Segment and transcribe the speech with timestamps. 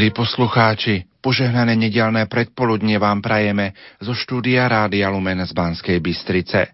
[0.00, 6.72] Milí poslucháči, požehnané nedelné predpoludne vám prajeme zo štúdia Rádia Lumen z Banskej Bystrice.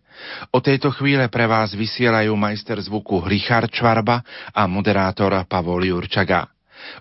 [0.55, 4.23] O tejto chvíle pre vás vysielajú majster zvuku Richard Čvarba
[4.55, 6.47] a moderátor Pavol Jurčaga.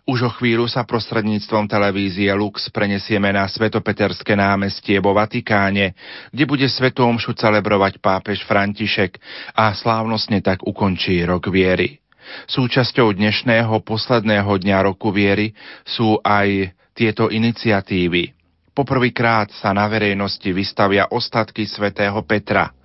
[0.09, 5.94] Už o chvíľu sa prostredníctvom televízie Lux prenesieme na Svetopeterské námestie vo Vatikáne,
[6.33, 9.21] kde bude svetomšu celebrovať pápež František
[9.53, 12.02] a slávnostne tak ukončí rok viery.
[12.45, 15.53] Súčasťou dnešného posledného dňa roku viery
[15.86, 18.31] sú aj tieto iniciatívy.
[18.75, 22.75] Poprvýkrát sa na verejnosti vystavia ostatky svätého Petra.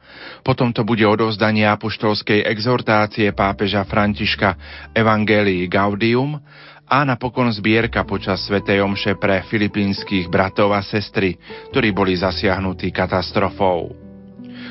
[0.46, 4.54] Potom to bude odovzdanie apoštolskej exhortácie pápeža Františka
[4.94, 6.38] Evangelii Gaudium
[6.90, 11.38] a napokon zbierka počas Svetej Omše pre filipínskych bratov a sestry,
[11.70, 14.09] ktorí boli zasiahnutí katastrofou.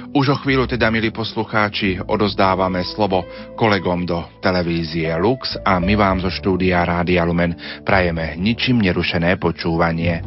[0.10, 6.18] Už o chvíľu teda, milí poslucháči, odozdávame slovo kolegom do televízie Lux a my vám
[6.26, 7.54] zo štúdia Rádia Lumen
[7.86, 10.26] prajeme ničím nerušené počúvanie.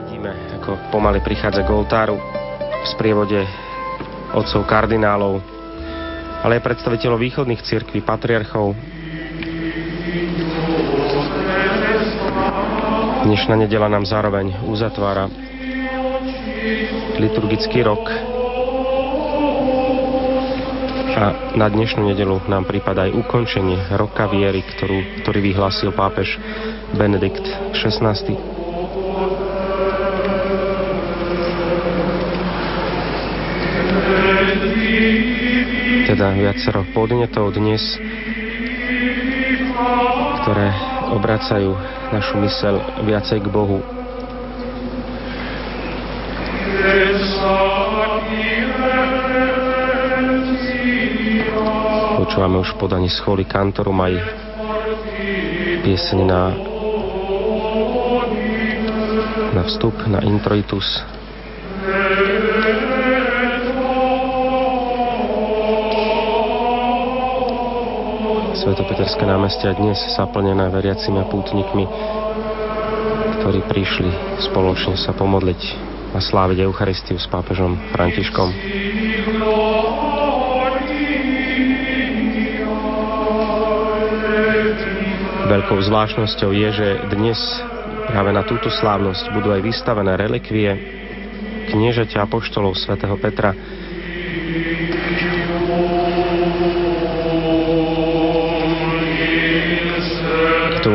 [0.00, 3.44] Vidíme, ako pomaly prichádza k oltáru v sprievode
[4.32, 5.44] otcov kardinálov,
[6.40, 8.72] ale aj predstaviteľov východných cirkví, patriarchov,
[13.28, 15.28] Dnešná nedela nám zároveň uzatvára
[17.20, 18.08] liturgický rok
[21.12, 26.40] a na dnešnú nedelu nám prípada aj ukončenie roka viery, ktorú, ktorý vyhlásil pápež
[26.96, 27.44] Benedikt
[27.76, 28.16] XVI.
[36.08, 38.00] Teda viacero podnetov dnes,
[40.40, 41.72] ktoré obracajú
[42.12, 43.80] našu mysel viacej k Bohu.
[52.18, 54.14] Počúvame už podaní schôly kantorum aj
[55.82, 56.42] pieseň na,
[59.56, 61.17] na vstup, na introitus.
[68.58, 71.86] Svetopeterské námestia dnes zaplnené veriacimi a pútnikmi,
[73.38, 74.10] ktorí prišli
[74.50, 75.62] spoločne sa pomodliť
[76.10, 78.50] a sláviť Eucharistiu s pápežom Františkom.
[85.46, 87.38] Veľkou zvláštnosťou je, že dnes
[88.10, 90.70] práve na túto slávnosť budú aj vystavené relikvie
[91.70, 93.54] kniežaťa apoštolov svätého Petra,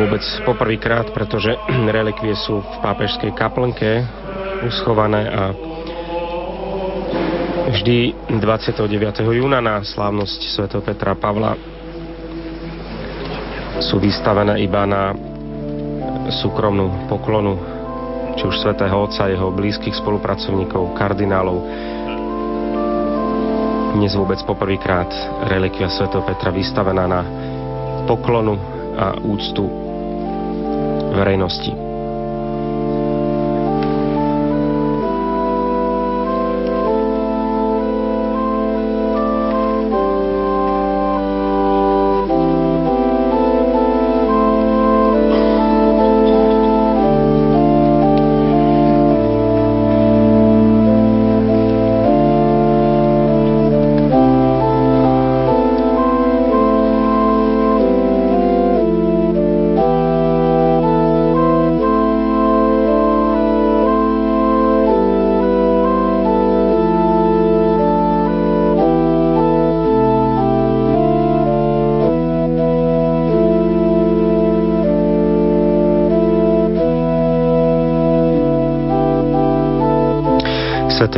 [0.04, 1.56] vôbec poprvýkrát, pretože
[1.96, 4.04] relikvie sú v pápežskej kaplnke
[4.68, 5.56] uschované a
[7.72, 8.84] vždy 29.
[9.24, 10.64] júna na slávnosť sv.
[10.84, 11.56] Petra Pavla
[13.80, 15.16] sú vystavené iba na
[16.44, 17.56] súkromnú poklonu
[18.36, 21.58] či už svätého Otca, jeho blízkych spolupracovníkov, kardinálov.
[23.94, 25.08] Dnes vôbec poprvýkrát
[25.48, 26.12] relikvia sv.
[26.28, 27.20] Petra vystavená na
[28.04, 28.58] poklonu
[28.94, 29.83] a úctu
[31.14, 31.83] verejnosti.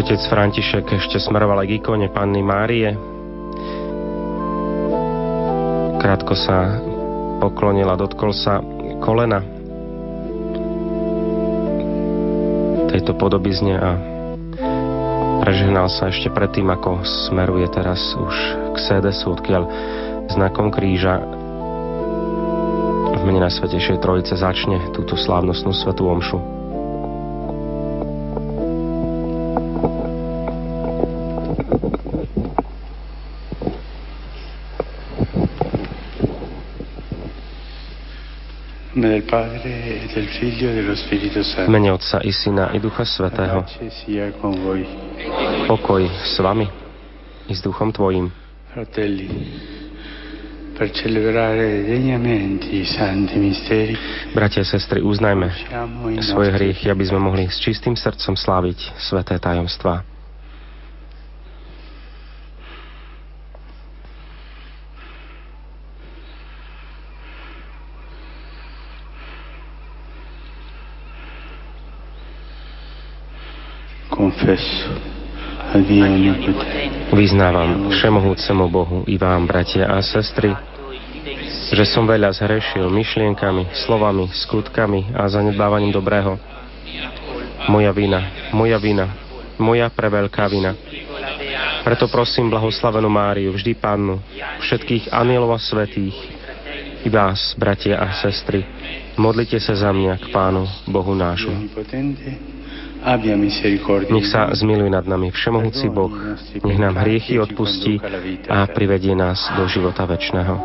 [0.07, 2.95] Svetotec František ešte smeroval aj k ikone Panny Márie.
[5.99, 6.79] Krátko sa
[7.43, 8.63] poklonil a dotkol sa
[9.03, 9.43] kolena
[12.95, 13.99] tejto podobizne a
[15.43, 19.67] prežehnal sa ešte predtým, ako smeruje teraz už k Sedesu, odkiaľ
[20.31, 21.19] znakom kríža
[23.11, 26.56] v mene Najsvetejšej Trojice začne túto slávnostnú svetú omšu.
[41.67, 43.63] V mene Otca i Syna i Ducha Svetého.
[45.67, 46.67] Pokoj s vami
[47.47, 48.33] i s duchom tvojim.
[54.35, 55.49] Bratia a sestry, uznajme
[56.21, 60.16] svoje hriechy, aby sme mohli s čistým srdcom sláviť sveté tajomstvá.
[77.11, 80.55] Vyznávam všemohúcemu Bohu i vám, bratia a sestry,
[81.75, 86.39] že som veľa zhrešil myšlienkami, slovami, skutkami a zanedbávaním dobrého.
[87.67, 89.11] Moja vina, moja vina,
[89.59, 90.79] moja preveľká vina.
[91.83, 94.23] Preto prosím blahoslavenú Máriu, vždy Pannu,
[94.63, 96.15] všetkých anielov a svetých,
[97.03, 98.63] i vás, bratia a sestry,
[99.19, 101.67] modlite sa za mňa k Pánu, Bohu nášmu.
[104.11, 106.11] Nech sa zmiluje nad nami všemohúci Boh,
[106.67, 108.03] nech nám hriechy odpustí
[108.51, 110.59] a privedie nás do života večného.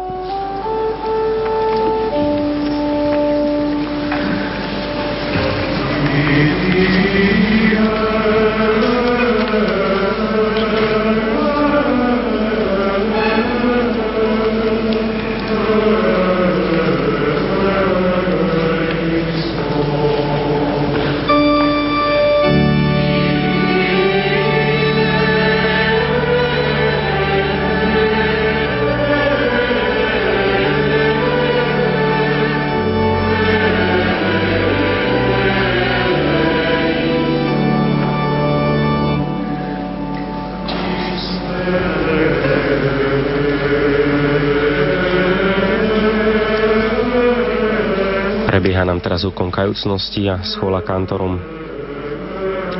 [49.51, 51.37] Kajúcnosti a schola kantorom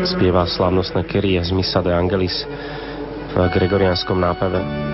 [0.07, 2.47] spieva slavnostné Kyrie z Missa de Angelis
[3.31, 4.90] v gregorianskom nápeve.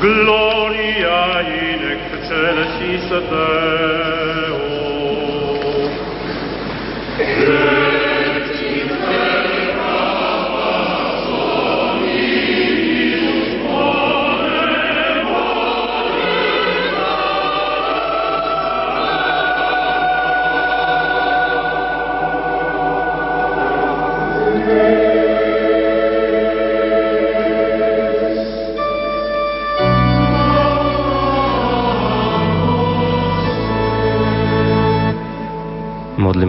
[0.00, 4.57] Gloria in excelsis Deo.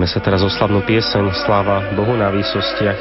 [0.09, 2.97] Sa teraz o slavnú pieseň Sláva Bohu na výsostiach.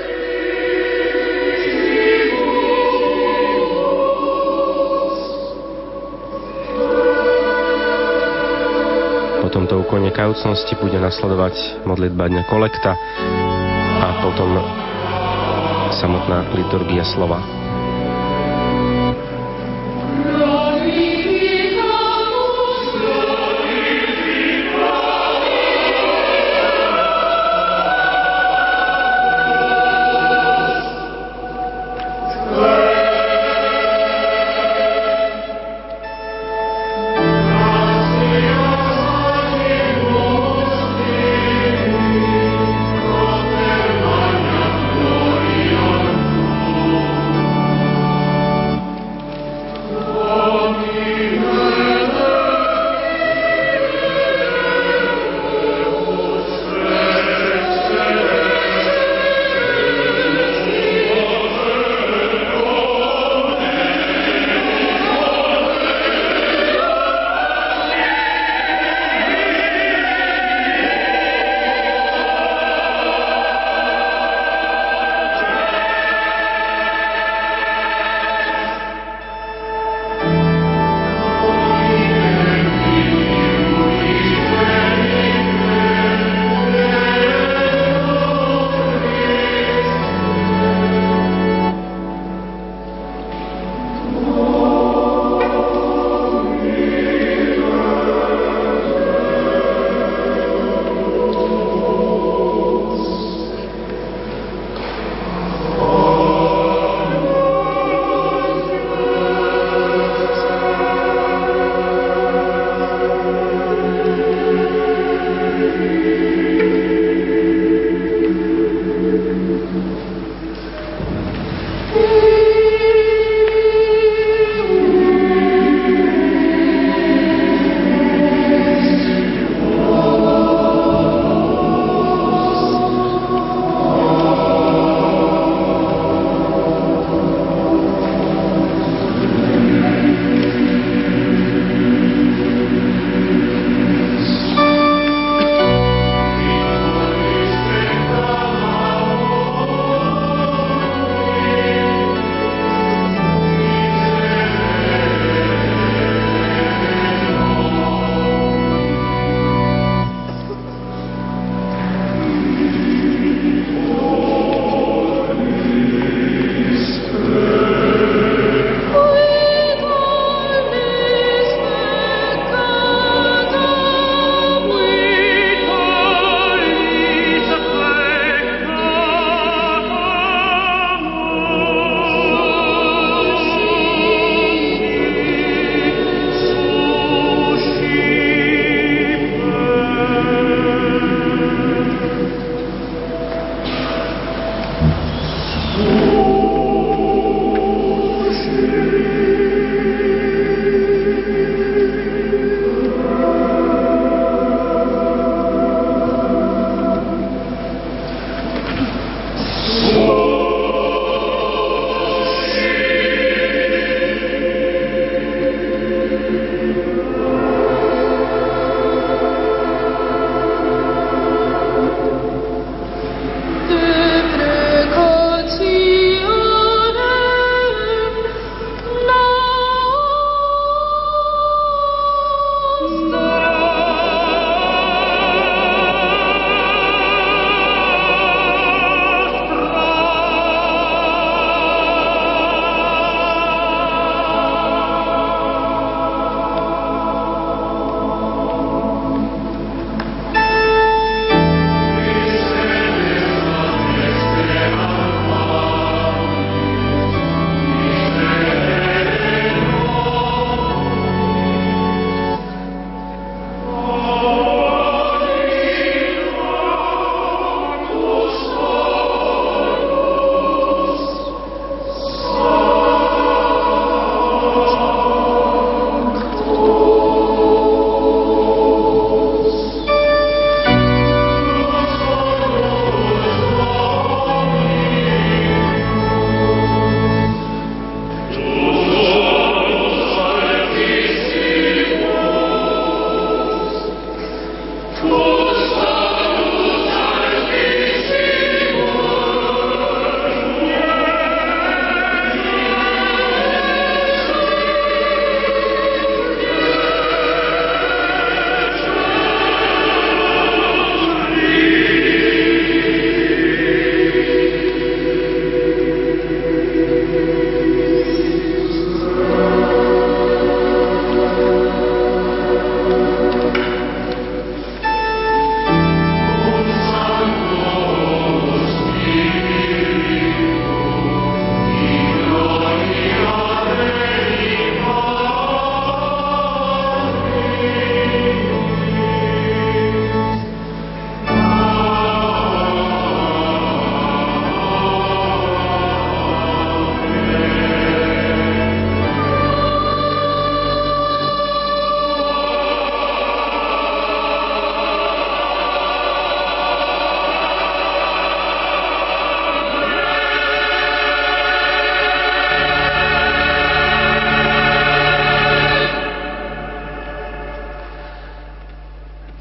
[9.41, 12.93] Po tomto úkone kajúcnosti bude nasledovať modlitba dňa kolekta
[14.05, 14.61] a potom
[15.97, 17.58] samotná liturgia slova.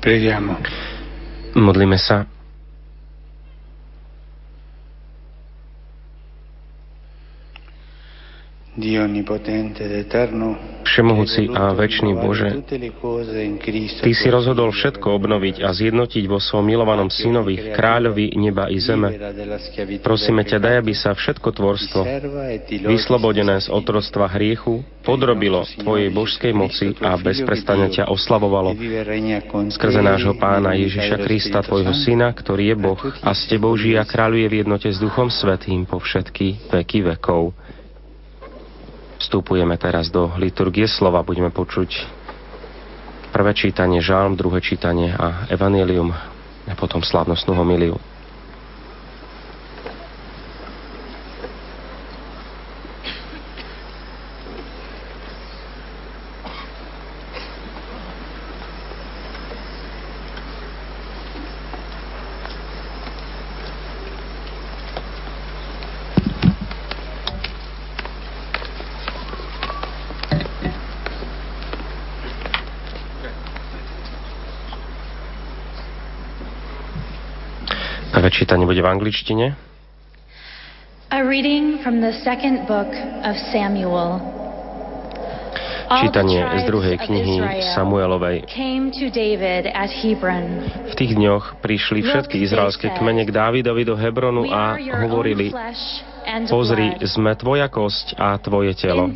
[0.08, 0.56] Preghiamo.
[1.60, 2.24] Modlíme sa.
[8.72, 10.67] Dio onnipotente ed eterno,
[10.98, 12.50] Všemohúci a väčší Bože,
[14.02, 19.14] Ty si rozhodol všetko obnoviť a zjednotiť vo svojom milovanom synovi, kráľovi neba i zeme.
[20.02, 22.02] Prosíme ťa, daj, aby sa všetko tvorstvo,
[22.90, 28.74] vyslobodené z otrostva hriechu, podrobilo Tvojej božskej moci a bez prestania ťa oslavovalo
[29.70, 34.10] skrze nášho pána Ježiša Krista, Tvojho syna, ktorý je Boh a s Tebou žije a
[34.10, 37.54] kráľuje v jednote s Duchom Svetým po všetky veky vekov.
[39.18, 41.26] Vstupujeme teraz do liturgie slova.
[41.26, 41.90] Budeme počuť
[43.34, 46.14] prvé čítanie žálm, druhé čítanie a evanelium
[46.68, 48.00] a potom slavnostnú homiliu.
[78.18, 79.58] Prvé čítanie bude v angličtine.
[81.10, 82.92] A reading from the second book
[83.26, 84.22] of Samuel.
[85.88, 87.40] Čítanie z druhej knihy
[87.72, 88.44] Samuelovej.
[90.84, 94.76] V tých dňoch prišli všetky izraelské kmene k Dávidovi do Hebronu a
[95.08, 95.56] hovorili
[96.52, 99.08] Pozri, sme tvoja kosť a tvoje telo.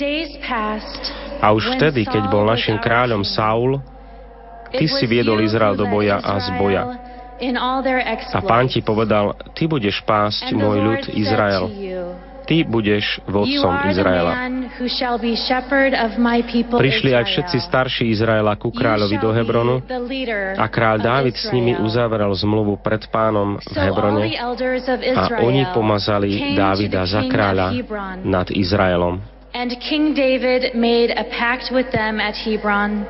[1.43, 3.84] A už vtedy, keď bol našim kráľom Saul,
[4.71, 7.11] ty si viedol Izrael do boja a z boja.
[7.41, 11.65] A pán ti povedal, ty budeš pásť môj ľud Izrael.
[12.41, 14.34] Ty budeš vodcom Izraela.
[16.77, 19.82] Prišli aj všetci starší Izraela ku kráľovi do Hebronu
[20.58, 24.25] a kráľ Dávid s nimi uzavrel zmluvu pred pánom v Hebrone
[25.15, 27.77] a oni pomazali Dávida za kráľa
[28.21, 29.21] nad Izraelom.
[29.51, 33.04] And King David made a pact with them at Hebron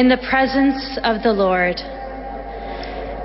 [0.00, 1.76] in the presence of the Lord.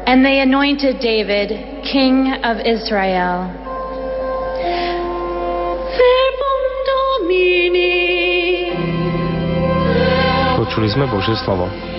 [0.06, 1.50] And they anointed David
[1.84, 3.48] king of Israel.
[10.64, 11.93] Počuli sme Božie slovo.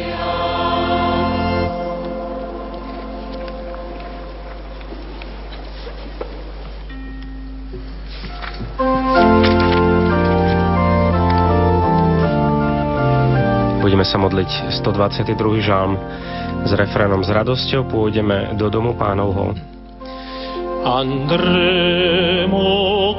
[13.94, 15.62] Budeme sa modliť 122.
[15.62, 15.94] žalm
[16.66, 19.54] s refrénom S radosťou pôjdeme do domu pánovho.
[20.82, 22.66] Andremo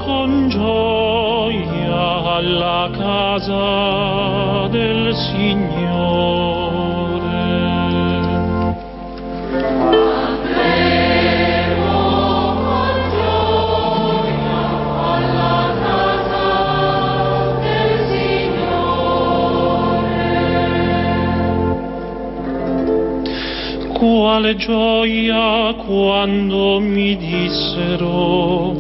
[0.03, 3.71] con gioia alla casa
[4.67, 6.54] del Signore.
[24.05, 28.77] Quale gioia quando mi dissero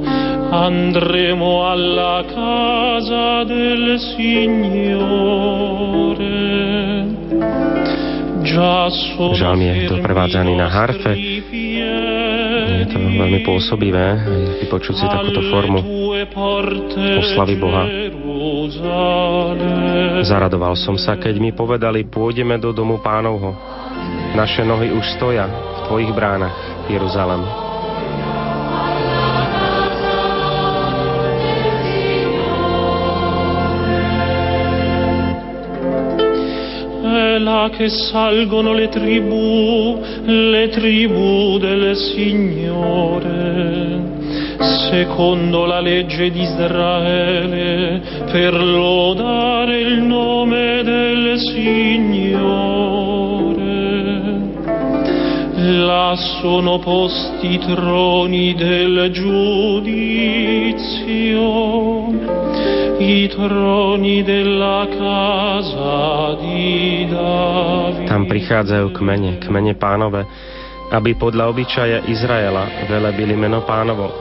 [0.53, 4.93] andremo alla casa del Signore.
[9.33, 11.17] Žalm je doprevádzaný na harfe.
[12.65, 14.21] Je to veľmi pôsobivé
[14.61, 15.81] vypočuť si takúto formu
[17.25, 17.89] oslavy Boha.
[20.21, 23.84] Zaradoval som sa, keď mi povedali, pôjdeme do domu pánovho.
[24.35, 26.51] Naše nohy už stoja v Tvojich bránach,
[26.91, 27.65] Jeruzalem.
[37.45, 43.43] là che salgono le tribù, le tribù del Signore,
[44.89, 53.04] secondo la legge di Israele, per lodare il nome del Signore.
[55.65, 59.89] Là sono posti i troni del giudizio,
[63.01, 68.05] i troni della casa di Davide.
[68.05, 70.21] Tam prichádzajú kmene, kmene pánové,
[70.93, 74.13] aby podľa obyčaja Izraela velebili meno pánovo,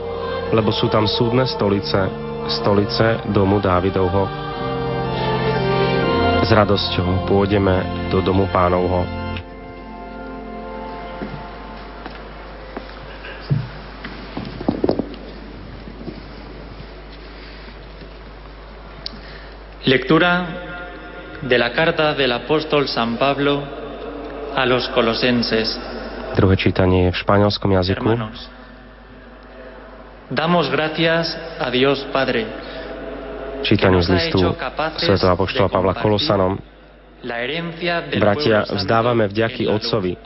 [0.49, 2.09] lebo sú tam súdne stolice,
[2.49, 4.25] stolice domu Dávidovho.
[6.41, 9.24] S radosťou pôjdeme do domu pánovho.
[19.95, 20.43] Lectura
[21.39, 23.63] de la carta del apóstol San Pablo
[24.51, 25.71] a los colosenses.
[26.35, 28.03] Druhé čítanie v španielskom jazyku.
[28.03, 28.51] Hermanos,
[30.27, 32.43] damos gracias a Dios Padre,
[33.63, 34.43] Čítanie z listu
[34.99, 36.59] svätého Apoštola Pavla Kolosanom.
[38.19, 39.63] Bratia, vzdávame vďaky.
[39.71, 40.19] Otcovi,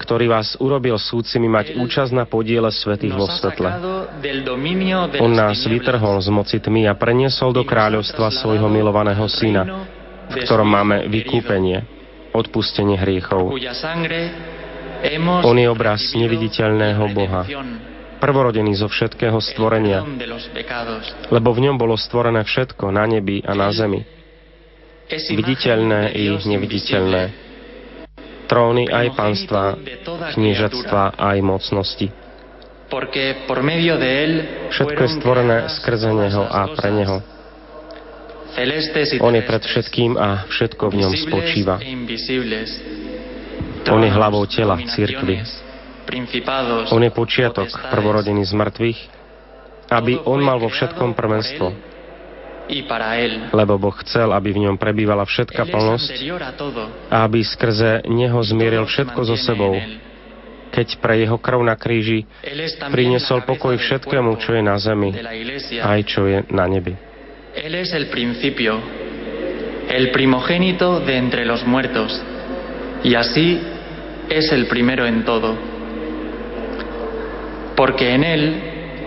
[0.00, 3.68] ktorý vás urobil súcimi mať účasť na podiele svetých vo svetle.
[5.20, 9.84] On nás vytrhol z moci tmy a preniesol do kráľovstva svojho milovaného syna,
[10.32, 11.84] v ktorom máme vykúpenie,
[12.32, 13.52] odpustenie hriechov.
[15.44, 17.44] On je obraz neviditeľného Boha,
[18.20, 20.04] Prvorodený zo všetkého stvorenia,
[21.32, 24.04] lebo v ňom bolo stvorené všetko na nebi a na zemi,
[25.08, 27.49] viditeľné i neviditeľné,
[28.50, 29.14] tróny aj
[30.02, 32.10] toda kniežatstva aj mocnosti.
[34.74, 37.22] Všetko je stvorené skrze Neho a pre Neho.
[39.22, 41.78] On je pred všetkým a všetko v ňom spočíva.
[41.78, 41.94] e
[43.86, 45.38] On je hlavou tela cirkvi.
[45.38, 45.62] dominaciones,
[46.10, 48.98] principados, On je počiatok, prvorodený z mŕtvych,
[49.94, 51.90] aby On mal vo všetkom prvenstvo, él y para él.
[53.50, 56.08] Lebo Boh chcel, aby v ňom prebývala všetka plnosť
[57.10, 59.74] a aby skrze Neho zmieril všetko so sebou,
[60.70, 62.24] keď pre Jeho krv na kríži
[62.94, 65.10] priniesol pokoj všetkému, čo je na zemi,
[65.82, 66.94] aj čo je na nebi.
[67.50, 68.78] Él es el principio,
[69.90, 72.14] el primogénito de entre los muertos,
[73.02, 73.58] y así
[74.30, 75.58] es el primero en todo.
[77.74, 78.42] Porque en él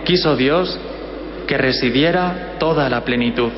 [0.04, 0.78] quiso Dios
[1.46, 3.52] que residiera toda la plenitud,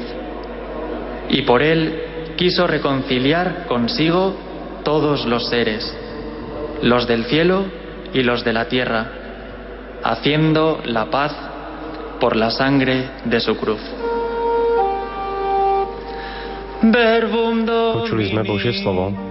[1.29, 4.35] y por él quiso reconciliar consigo
[4.83, 5.97] todos los seres,
[6.83, 7.67] los del cielo
[8.13, 9.07] y los de la tierra,
[10.03, 11.33] haciendo la paz
[12.19, 13.81] por la sangre de su cruz.
[16.83, 18.83] Počuli sme Božie Domini.
[18.83, 19.26] slovo.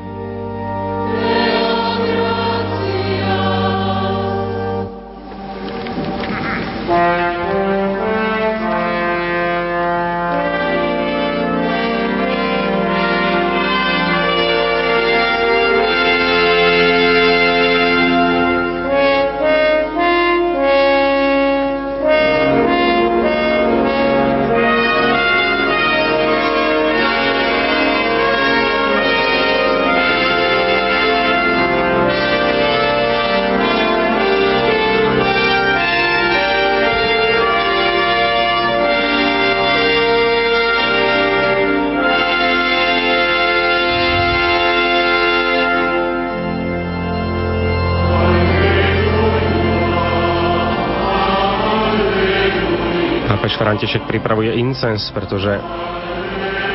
[53.65, 55.49] František pripravuje incens, pretože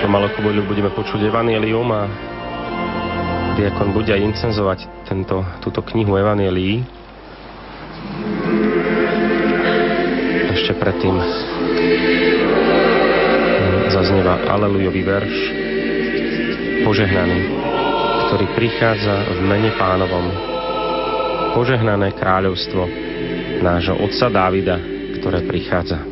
[0.02, 2.10] po malú chvíľu budeme počuť Evangelium a
[3.54, 6.82] diakon bude aj incenzovať tento, túto knihu Evangelií.
[10.50, 11.14] Ešte predtým
[13.94, 15.36] zaznieva Alelujový verš
[16.82, 17.40] Požehnaný,
[18.26, 20.26] ktorý prichádza v mene pánovom.
[21.54, 22.82] Požehnané kráľovstvo
[23.62, 24.74] nášho otca Dávida,
[25.22, 26.09] ktoré prichádza.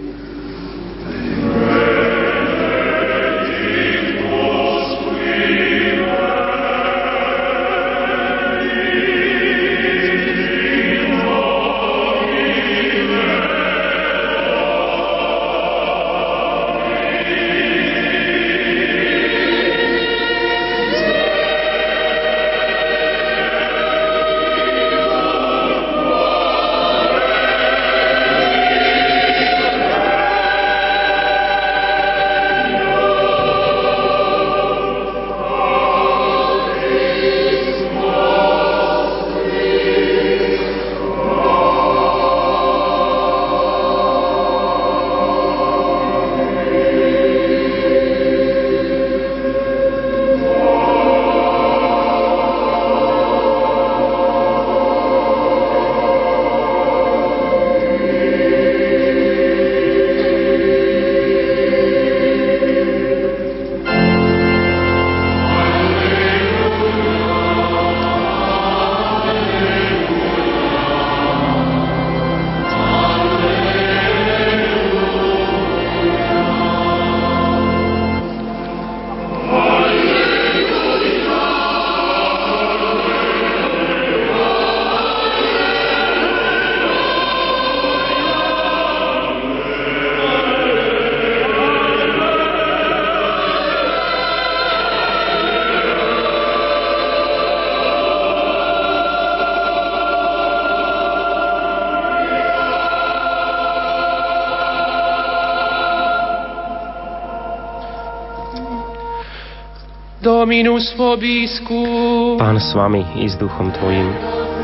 [110.48, 112.40] Dominus vobiscum.
[112.40, 114.08] Pán s vami i s duchom tvojim.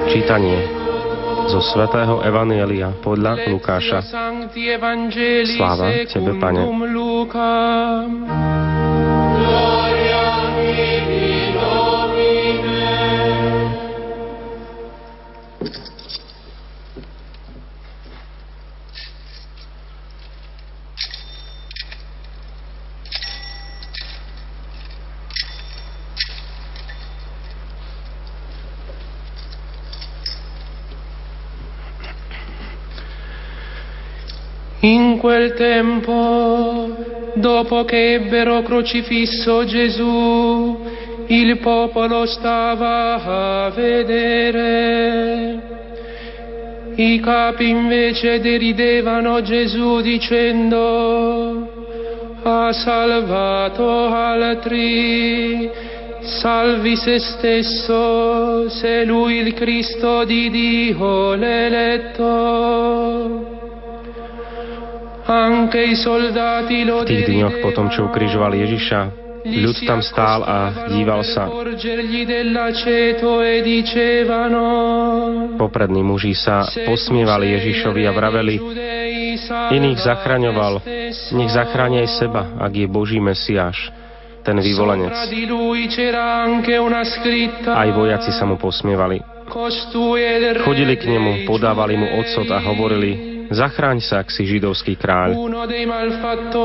[0.09, 0.65] Čítanie
[1.53, 4.01] zo svätého Evanielia podľa Lukáša.
[5.45, 6.65] Sláva Tebe, Pane.
[35.25, 36.95] Quel tempo,
[37.37, 40.79] dopo che ebbero crocifisso Gesù,
[41.29, 45.63] il popolo stava a vedere.
[46.97, 51.71] I capi invece deridevano Gesù dicendo,
[52.43, 55.71] ha salvato altri,
[56.21, 63.44] salvi se stesso, se lui il Cristo di Dio l'eletto.
[65.25, 69.01] V tých dňoch potom, čo ukrižovali Ježiša,
[69.45, 71.49] ľud tam stál a díval sa.
[75.57, 78.57] Poprední muži sa posmievali Ježišovi a vraveli,
[79.73, 80.85] iných zachraňoval,
[81.33, 83.93] nech zachráni aj seba, ak je Boží Mesiáš,
[84.45, 85.13] ten vyvolenec.
[87.65, 89.25] Aj vojaci sa mu posmievali.
[90.65, 95.39] Chodili k nemu, podávali mu odsot a hovorili, Zachráň sa, ak si židovský kráľ.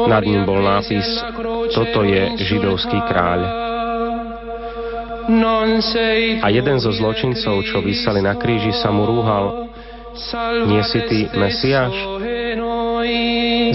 [0.10, 1.06] Nad ním bol nápis
[1.69, 3.39] Toto je židovský kráľ.
[6.41, 9.69] A jeden zo zločincov, čo vysali na kríži, sa mu rúhal.
[10.65, 11.93] Nie si ty Mesiáš?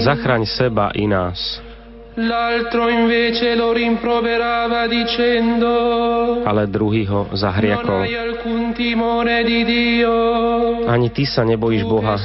[0.03, 1.64] Zachraň seba i nás.
[2.15, 5.67] L'altro invece lo rimproverava dicendo
[6.47, 8.07] Ale druhý ho zahriakol.
[10.87, 12.15] Ani ty sa nebojíš Boha,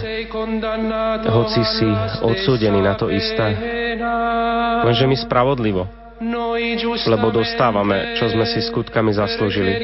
[1.26, 1.90] hoci si
[2.22, 3.50] odsúdený na to isté.
[4.86, 5.90] Lenže my spravodlivo,
[7.10, 9.74] lebo dostávame, čo sme si skutkami zaslúžili.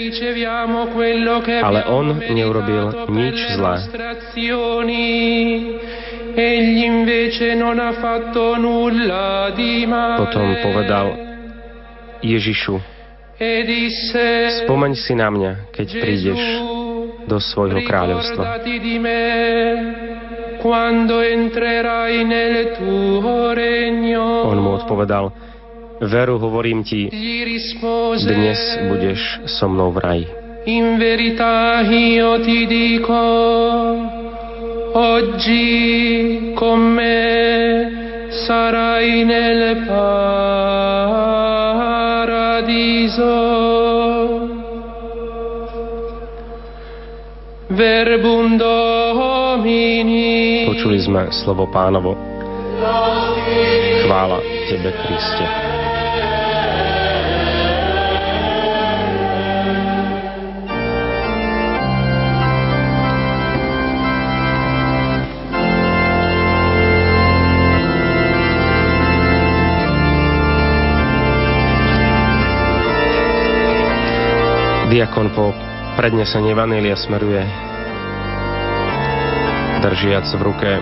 [1.67, 3.75] Ale on neurobil nič zlé.
[10.21, 11.07] Potom povedal
[12.21, 12.77] Ježišu,
[14.69, 16.41] spomeň si na mňa, keď prídeš
[17.25, 18.61] do svojho kráľovstva.
[24.45, 25.33] On mu odpovedal,
[26.05, 27.09] veru hovorím ti,
[28.29, 28.61] dnes
[28.93, 30.27] budeš so mnou v raji.
[30.67, 33.23] In verità io ti dico,
[34.97, 39.85] oggi con me sarai nel
[42.27, 43.35] paradiso.
[47.69, 50.65] Verbum Domini.
[50.65, 52.17] Počuli sme slovo pánovo.
[54.01, 55.76] Chvála Tebe, Kriste.
[74.87, 75.51] Diakon po
[75.99, 77.43] prednesení Evanília smeruje
[79.83, 80.73] držiac v ruke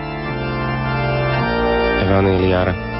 [2.04, 2.93] Evaníliar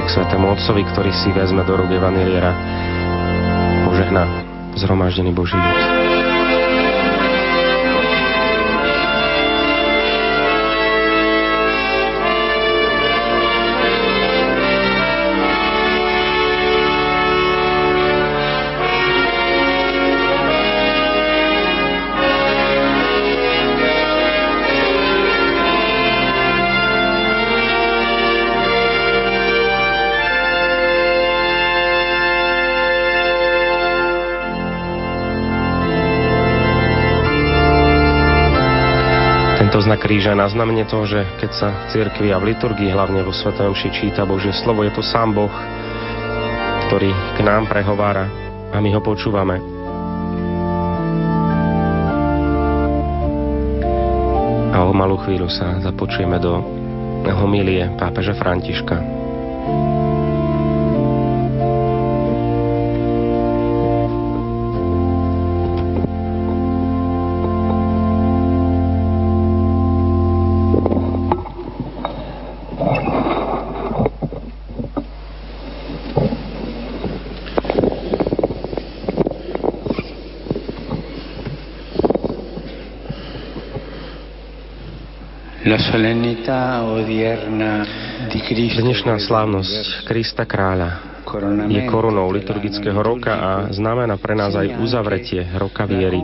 [0.00, 2.52] k Svetému Otcovi, ktorý si vezme do rúk Evaniliera.
[3.84, 4.24] Požehná
[4.80, 5.99] zhromaždený Boží ľud.
[40.10, 43.78] kríža na znamenie toho, že keď sa v cirkvi a v liturgii, hlavne vo Svetom
[43.78, 45.54] Ši číta Božie slovo, je to sám Boh,
[46.90, 48.26] ktorý k nám prehovára
[48.74, 49.62] a my ho počúvame.
[54.74, 56.58] A o malú chvíľu sa započujeme do
[57.30, 58.98] homilie pápeža Františka.
[88.80, 91.08] Dnešná slávnosť Krista kráľa
[91.70, 96.18] je korunou liturgického roka a znamená pre nás aj uzavretie roka viery,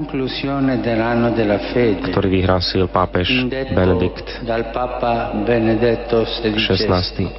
[2.10, 7.30] ktorý vyhlásil pápež Benedikt XVI,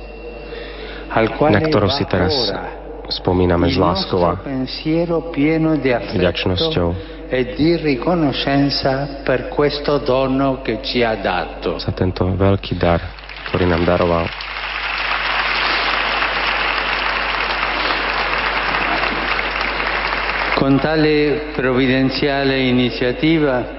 [1.52, 2.32] na ktorého si teraz
[3.08, 4.40] spomíname s láskou a
[6.16, 7.18] vďačnosťou.
[7.30, 11.78] e di riconoscenza per questo dono che ci ha dato.
[11.78, 13.04] Za tento veľký dar,
[13.48, 14.26] ktorý nám daroval.
[20.58, 23.78] Con tale provvidenziale iniziativa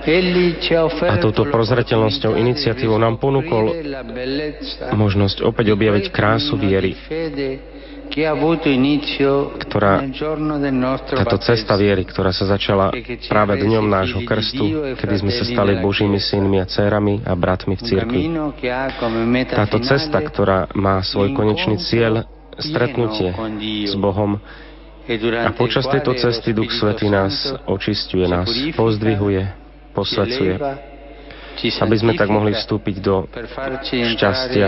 [0.00, 3.76] a touto prozreteľnosťou iniciatívou nám ponúkol
[4.96, 6.96] možnosť opäť objaviť krásu viery,
[8.10, 10.02] ktorá,
[11.06, 12.90] táto cesta viery, ktorá sa začala
[13.30, 17.82] práve dňom nášho krstu, kedy sme sa stali Božími synmi a dcerami a bratmi v
[17.86, 18.22] cirkvi.
[19.54, 22.26] Táto cesta, ktorá má svoj konečný cieľ,
[22.58, 23.30] stretnutie
[23.86, 24.42] s Bohom,
[25.42, 28.46] a počas tejto cesty Duch Svetý nás očistuje, nás
[28.78, 29.42] pozdvihuje,
[29.90, 30.54] posvecuje
[31.60, 33.28] aby sme tak mohli vstúpiť do
[34.16, 34.66] šťastia,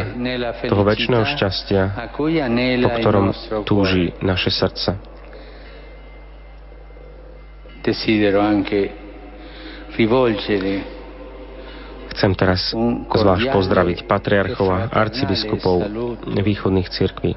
[0.68, 3.27] toho väčšného šťastia, po ktorom
[3.64, 4.99] túži naše srdce.
[12.12, 12.61] Chcem teraz
[13.09, 15.88] zvlášť pozdraviť patriarchov a arcibiskupov
[16.45, 17.35] východných cirkví,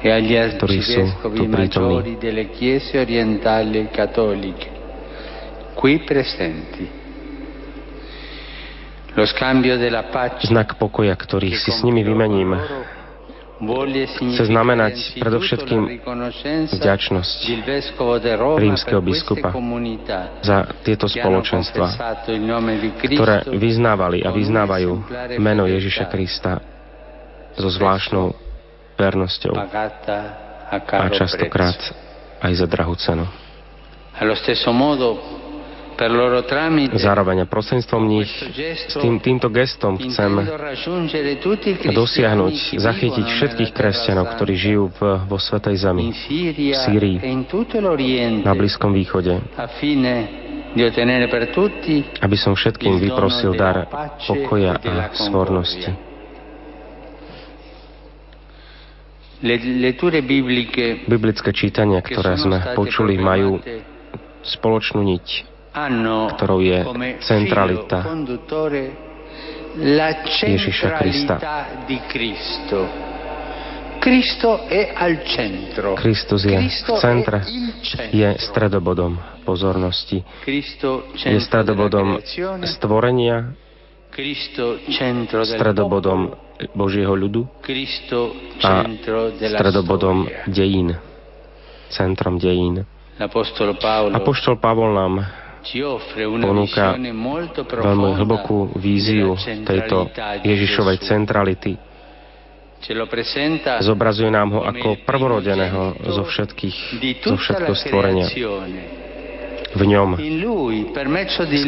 [0.00, 1.02] ktorí sú
[1.34, 2.16] tu prítomní
[5.80, 6.84] qui presenti.
[10.44, 12.54] Znak pokoja, ktorý si s nimi vymením,
[14.32, 16.00] chce znamenať predovšetkým
[16.72, 17.38] vďačnosť
[18.56, 19.52] rímskeho biskupa
[20.40, 21.86] za tieto spoločenstva,
[23.04, 24.92] ktoré vyznávali a vyznávajú
[25.36, 26.62] meno Ježiša Krista
[27.58, 28.32] so zvláštnou
[28.96, 29.52] vernosťou
[30.72, 31.76] a častokrát
[32.40, 33.28] aj za drahú cenu.
[36.96, 38.32] Zároveň prostredstvom nich
[38.88, 40.32] s tým, týmto gestom chcem
[41.92, 47.16] dosiahnuť, zachytiť všetkých kresťanov, ktorí žijú v, vo Svetej Zemi, v Sýrii,
[48.40, 49.44] na Blízkom východe,
[52.24, 53.84] aby som všetkým vyprosil dar
[54.24, 55.92] pokoja a svornosti.
[61.04, 63.60] Biblické čítania, ktoré sme počuli, majú
[64.40, 66.78] spoločnú niť ktorou je
[67.22, 68.02] centralita
[70.42, 71.36] Ježiša Krista.
[76.00, 77.44] Kristus je v centre,
[78.10, 80.24] je stredobodom pozornosti,
[81.20, 82.16] je stredobodom
[82.64, 83.52] stvorenia,
[85.44, 86.32] stredobodom
[86.72, 87.44] Božieho ľudu.
[88.64, 88.88] A
[89.36, 90.96] stredobodom dejín,
[91.92, 92.88] centrom dejín.
[93.20, 95.28] Apoštol Pavol nám
[96.40, 96.96] ponúka
[97.60, 100.08] veľmi hlbokú víziu tejto
[100.42, 101.76] Ježišovej centrality.
[103.84, 106.76] Zobrazuje nám ho ako prvorodeného zo, všetkých,
[107.20, 108.26] zo všetkého stvorenia.
[109.70, 110.18] V ňom,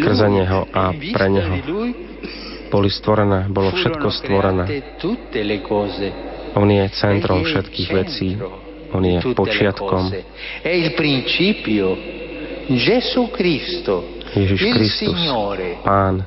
[0.00, 1.54] skrze Neho a pre Neho
[2.72, 4.64] boli stvorené, bolo všetko stvorené.
[6.56, 8.40] On je centrom všetkých vecí.
[8.92, 10.12] On je počiatkom.
[12.68, 14.04] Gesù Cristo,
[14.34, 16.24] Ježiš il Kristus, Signore, Pán,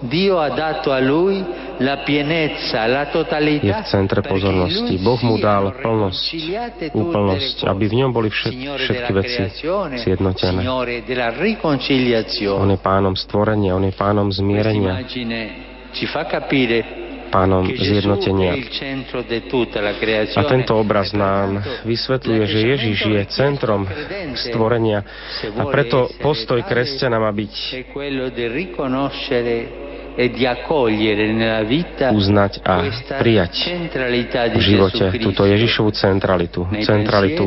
[0.00, 1.42] Dio ha dato a lui
[1.78, 4.96] la pienezza, la totalità, je v centre pozornosti.
[5.00, 9.42] Boh mu dal plnosť, úplnosť, aby v ňom boli všet, všetky veci
[10.04, 10.68] zjednotené.
[12.52, 15.00] On je pánom stvorenia, on je pánom zmierenia
[17.36, 18.56] pánom zjednotenia.
[20.32, 23.84] A tento obraz nám vysvetľuje, že Ježiš je centrom
[24.40, 25.04] stvorenia
[25.60, 27.52] a preto postoj kresťana má byť
[32.08, 32.74] uznať a
[33.20, 33.54] prijať
[34.56, 37.44] v živote túto Ježišovú centralitu, centralitu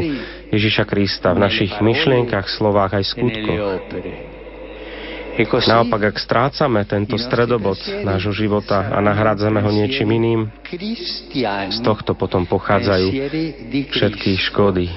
[0.54, 3.62] Ježiša Krista v našich myšlienkach, slovách aj skutkoch.
[5.40, 10.42] E Naopak, ak strácame tento stredobod nášho života a nahrádzame ho niečím iným,
[11.72, 13.08] z tohto potom pochádzajú
[13.88, 14.92] všetky škody.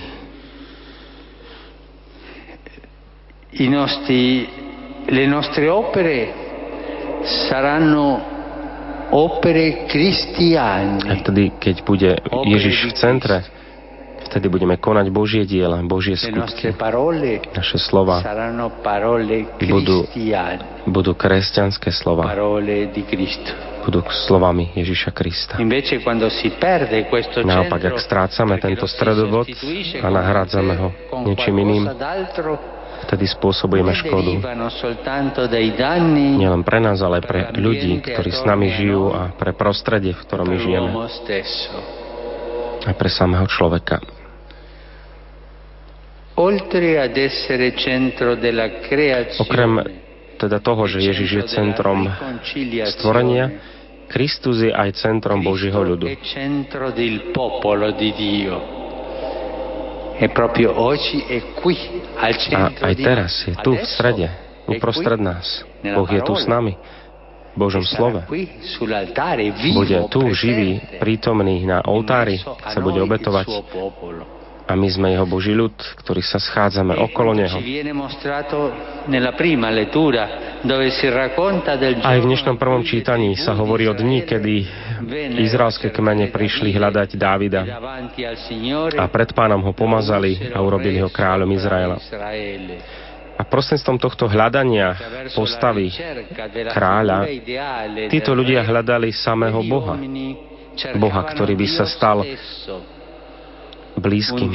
[3.62, 4.50] I nostri,
[5.06, 6.18] le nostre opere
[7.46, 8.32] saranno
[9.14, 11.06] opere A cristiane.
[11.22, 12.10] vtedy, keď bude
[12.50, 13.36] Ježiš v centre,
[14.32, 16.72] vtedy budeme konať Božie diela, Božie skutky.
[17.52, 18.24] Naše slova
[19.60, 20.08] Budú-
[20.82, 22.24] budú kresťanské slova,
[23.82, 25.54] budú slovami Ježiša Krista.
[27.44, 29.52] Naopak, ak strácame tento sostituisce
[30.00, 30.88] a nahrádzame ho
[31.24, 31.84] niečím iným,
[33.02, 34.32] vtedy spôsobujeme škodu.
[36.38, 40.46] Nielen pre nás, ale pre ľudí, ktorí s nami žijú a pre prostredie, v ktorom
[40.46, 40.90] my žijeme.
[42.82, 43.98] A pre samého človeka.
[49.38, 49.72] Okrem
[50.40, 52.08] teda toho, že Ježiš je centrom
[52.98, 53.46] stvorenia,
[54.08, 56.08] Kristus je aj centrom Božieho ľudu.
[56.08, 56.16] E
[62.12, 62.26] A
[62.84, 65.64] aj teraz je tu v strede, è uprostred nás.
[65.82, 66.76] Boh je tu s nami,
[67.52, 68.20] v Božom Sarà slove.
[69.72, 73.46] Bude tu živý, prítomný na oltári, sa bude obetovať.
[74.72, 77.60] A my sme jeho Boží ľud, ktorý sa schádzame okolo E neho.
[82.00, 84.54] Aj v dnešnom prvom čítaní sa hovorí o Israele kedy
[85.44, 87.68] izraelské kmene prišli hľadať Dávida
[88.96, 92.00] a pred pánom ho pomazali a urobili ho kráľom Izraela.
[93.36, 94.96] A prostredstvom tohto hľadania
[95.36, 95.92] postavy
[96.72, 97.28] kráľa,
[98.08, 100.00] títo ľudia hľadali samého Boha,
[100.96, 102.24] Boha, ktorý by sa stal
[103.98, 104.50] blízkym,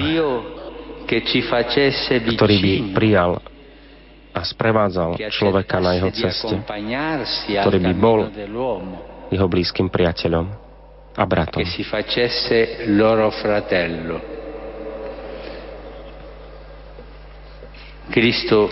[2.36, 3.42] ktorý by prijal
[4.38, 6.56] a sprevádzal človeka na jeho ceste,
[7.48, 8.20] ktorý by bol
[9.34, 10.46] jeho blízkym priateľom
[11.18, 11.66] a bratom.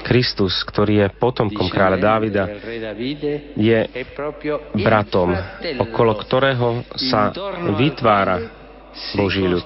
[0.06, 2.46] Kristus, ktorý je potomkom kráľa Dávida,
[3.58, 3.80] je
[4.80, 5.36] bratom,
[5.82, 7.36] okolo ktorého sa
[7.76, 8.65] vytvára
[9.16, 9.66] Boží ľud,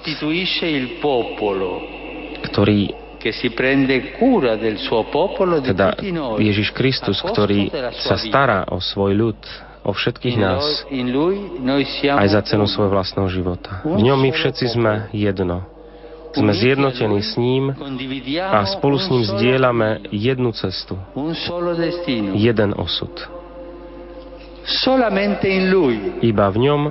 [2.50, 2.80] ktorý
[5.60, 5.88] teda
[6.40, 7.68] Ježiš Kristus, ktorý
[8.00, 9.40] sa stará o svoj ľud,
[9.84, 10.88] o všetkých nás,
[12.16, 13.84] aj za cenu svojho vlastného života.
[13.84, 15.68] V ňom my všetci sme jedno.
[16.30, 17.74] Sme zjednotení s ním
[18.38, 20.94] a spolu s ním zdieľame jednu cestu,
[22.38, 23.12] jeden osud.
[26.22, 26.82] Iba v ňom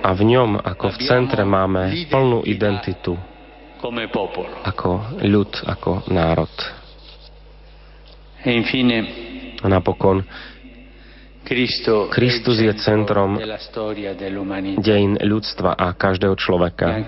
[0.00, 3.16] a v ňom ako v centre máme plnú identitu
[4.64, 4.90] ako
[5.24, 6.52] ľud, ako národ.
[8.44, 8.52] E
[9.60, 10.24] A napokon
[12.12, 13.40] Kristus je centrom
[14.78, 17.00] dejín ľudstva a každého človeka.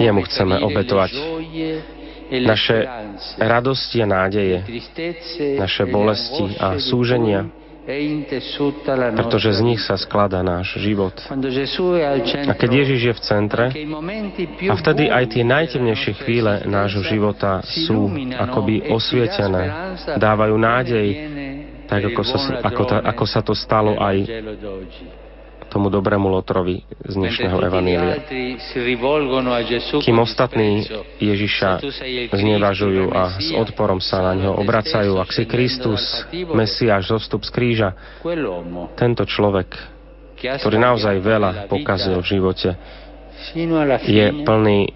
[0.00, 1.10] Jemu chceme obetovať
[2.28, 2.84] e naše
[3.40, 4.64] radosti a nádeje,
[5.58, 7.48] naše e le bolesti a súženia,
[7.88, 11.16] la pretože z nich sa skladá náš život.
[12.44, 13.64] A keď Ježiš je v centre,
[14.68, 19.64] a vtedy aj tie najtemnejšie chvíle nášho života sú illuminano akoby e osvietené,
[20.20, 21.08] dávajú nádej,
[21.88, 24.16] tak ako sa, ako, ta, ako sa to stalo aj.
[25.78, 28.18] Tomu dobrému Lotrovi z dnešného Evanília.
[30.02, 30.82] Kým ostatní
[31.22, 31.78] Ježiša
[32.34, 36.02] znevažujú a s odporom sa na ňo obracajú, ak si Kristus,
[36.34, 37.94] Mesiáš, zostup z kríža,
[38.98, 39.70] tento človek,
[40.34, 42.74] ktorý naozaj veľa pokazil v živote,
[44.02, 44.90] je plný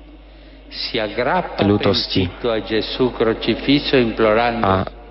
[1.62, 2.26] ľutosti.
[4.66, 5.02] a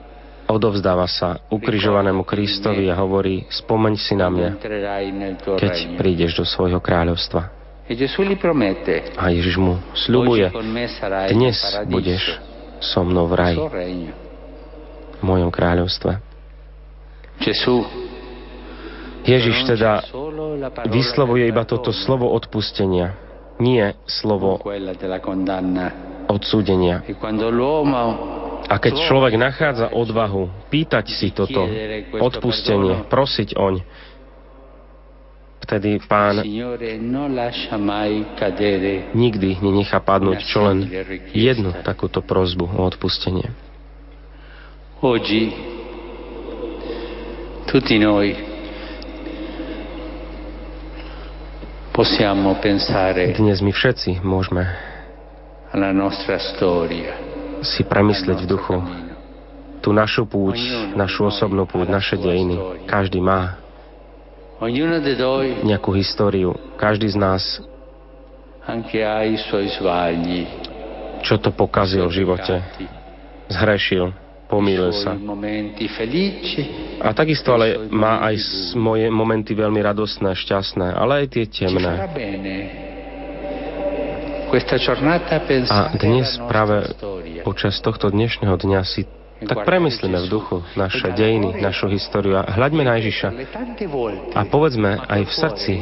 [0.50, 4.50] odovzdáva sa ukrižovanému Kristovi a hovorí, spomeň si na mňa,
[5.58, 7.62] keď prídeš do svojho kráľovstva.
[7.92, 7.96] E
[9.20, 10.48] A Ježiš mu sľubuje,
[11.36, 11.58] dnes
[11.92, 12.40] budeš
[12.80, 13.58] so mnou v raji,
[15.20, 16.18] v mojom kráľovstve.
[19.22, 20.02] Ježiš teda
[20.90, 23.14] vyslovuje iba toto slovo odpustenia,
[23.62, 24.58] nie slovo
[26.26, 27.06] odsúdenia.
[28.70, 31.66] A keď človek nachádza odvahu pýtať si toto
[32.20, 33.82] odpustenie, prosiť oň,
[35.62, 36.42] vtedy pán
[39.14, 40.90] nikdy nenechá padnúť čo len
[41.32, 43.48] jednu takúto prozbu o odpustenie.
[45.02, 45.44] oggi
[47.66, 48.36] tutti noi
[51.94, 54.66] possiamo pensare Dnes my všetci môžeme
[55.72, 57.31] alla nostra storia,
[57.62, 58.78] si premyslieť v duchu
[59.82, 60.62] tú našu púť,
[60.94, 62.86] našu osobnú púť, naše dejiny.
[62.86, 63.58] Každý má
[65.66, 66.54] nejakú históriu.
[66.78, 67.42] Každý z nás,
[71.26, 72.62] čo to pokazil v živote,
[73.50, 74.14] zhrešil,
[74.46, 75.18] pomýlil sa.
[77.02, 78.38] A takisto ale má aj
[78.78, 81.94] moje momenty veľmi radostné, šťastné, ale aj tie temné.
[85.72, 86.86] A dnes práve.
[87.42, 89.10] Počas tohto dnešného dňa si
[89.42, 92.38] tak premyslíme v duchu naše dejiny, našu históriu.
[92.38, 93.30] A hľaďme na Ježiša
[94.38, 95.74] a povedzme aj v srdci,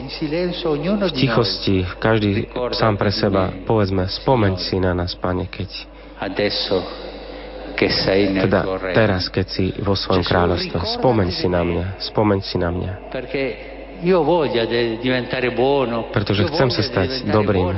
[0.95, 5.67] v tichosti, každý sám pre seba, povedzme, spomeň si na nás, Pane, keď,
[8.47, 8.59] teda
[8.95, 12.91] teraz, keď si vo svojom kráľovstve, spomeň si na mňa, spomeň si na mňa,
[16.15, 17.75] pretože chcem sa stať dobrým,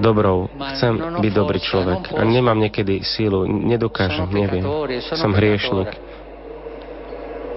[0.00, 2.14] dobrou, chcem byť dobrý človek.
[2.16, 4.64] A nemám niekedy sílu, nedokážem, neviem,
[5.02, 5.92] som hriešnik,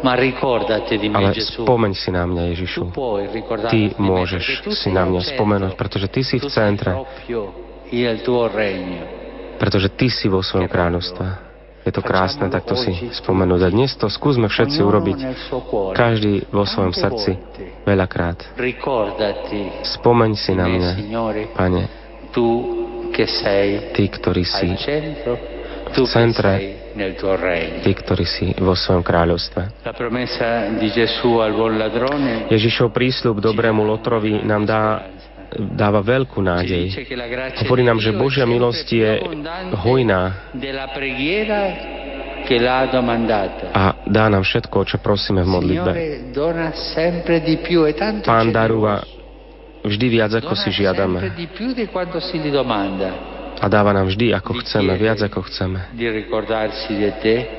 [0.06, 2.84] ale spomeň si na mňa, Ježišu.
[3.72, 4.46] Ty môžeš
[4.78, 6.94] si na mňa spomenúť, pretože Ty si v centre,
[8.54, 9.04] regno.
[9.58, 11.26] pretože Ty si vo svojom kráľovstve.
[11.86, 13.62] Je to krásne takto si spomenúť.
[13.62, 15.18] A dnes to skúsme všetci urobiť,
[15.94, 17.38] každý vo svojom srdci,
[17.86, 18.42] veľakrát.
[19.86, 20.92] Spomeň si na mňa,
[21.54, 22.05] Pane,
[23.96, 25.16] Ty, ktorý si, che
[26.04, 26.84] centre.
[27.84, 29.88] Ty, ktorý si vo svojom kráľovstve.
[32.52, 34.84] Ježišov prísľub dobrému Lotrovi nám dá,
[35.56, 36.92] dáva veľkú nádej.
[37.64, 39.12] Hovorí nám, že Božia milosť je
[39.76, 40.52] hojná
[43.74, 45.92] a dá nám všetko, čo prosíme v modlitbe.
[45.98, 46.30] E
[48.22, 49.15] Pán darúva
[49.86, 51.22] vždy viac, ako si žiadame.
[53.56, 55.80] A dáva nám vždy, ako chceme, viac ako chceme.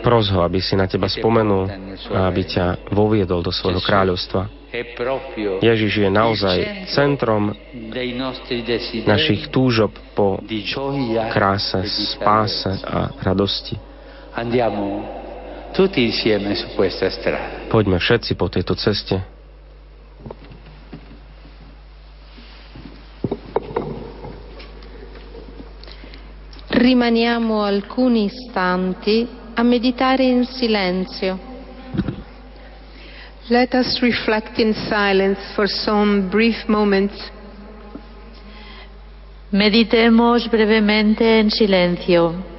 [0.04, 1.72] Pros ho, aby si na teba spomenul
[2.12, 4.66] a aby ťa voviedol do svojho kráľovstva.
[5.64, 6.56] Ježiš je naozaj
[6.92, 7.56] centrom
[9.08, 10.36] našich túžob po
[11.32, 13.80] kráse, e di spáse a radosti.
[17.72, 19.35] Poďme všetci po tejto ceste.
[26.86, 31.36] Rimaniamo alcuni istanti a meditare in silenzio.
[33.48, 37.32] Let us reflect in silence for some brief moments.
[39.50, 42.55] Meditemos brevemente en silencio.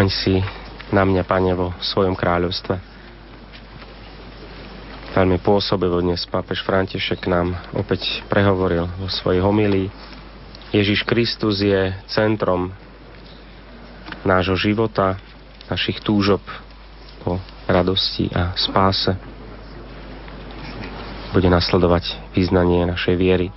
[0.00, 0.40] Spomeň si
[0.96, 2.72] na mňa, Pane, vo svojom kráľovstve.
[5.12, 9.92] Veľmi pôsobivo dnes pápež František nám opäť prehovoril vo svojej homilii.
[10.72, 12.72] Ježiš Kristus je centrom
[14.24, 15.20] nášho života,
[15.68, 16.40] našich túžob
[17.20, 17.36] po
[17.68, 19.12] radosti a spáse.
[21.36, 23.52] Bude nasledovať význanie našej viery.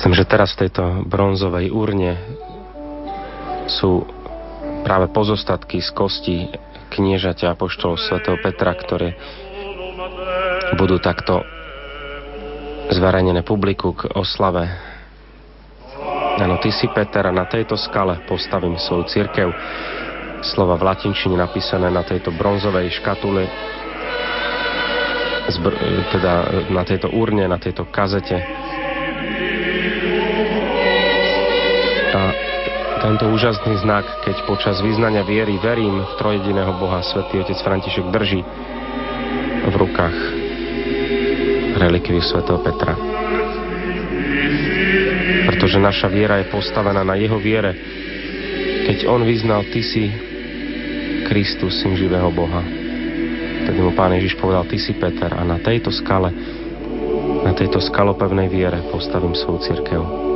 [0.00, 2.14] Myslím, že teraz v tejto bronzovej urne
[3.66, 4.06] sú
[4.86, 6.36] práve pozostatky z kosti
[6.94, 9.18] kniežaťa apoštolov svätého Petra, ktoré
[10.78, 11.42] budú takto
[12.94, 14.70] zverejnené publiku k oslave.
[16.38, 19.50] Áno, ty si Peter a na tejto skale postavím svoju církev.
[20.40, 23.44] Slova v latinčine napísané na tejto bronzovej škatule,
[25.52, 25.78] zbr-
[26.16, 26.32] teda
[26.72, 28.40] na tejto urne, na tejto kazete.
[32.20, 32.24] A
[33.00, 38.44] tento úžasný znak, keď počas vyznania viery verím v trojediného Boha, svätý otec František drží
[39.64, 40.16] v rukách
[41.80, 42.92] relikviu svätého Petra.
[45.48, 47.76] pretože naša viera je postavená na jeho viere.
[48.88, 50.08] Keď on vyznal, ty si
[51.28, 52.64] Kristus, syn živého Boha.
[53.68, 56.32] Tedy mu Pán Ježiš povedal, ty si Peter a na tejto skale,
[57.44, 60.29] na tejto skalopevnej viere postavím svoju církev.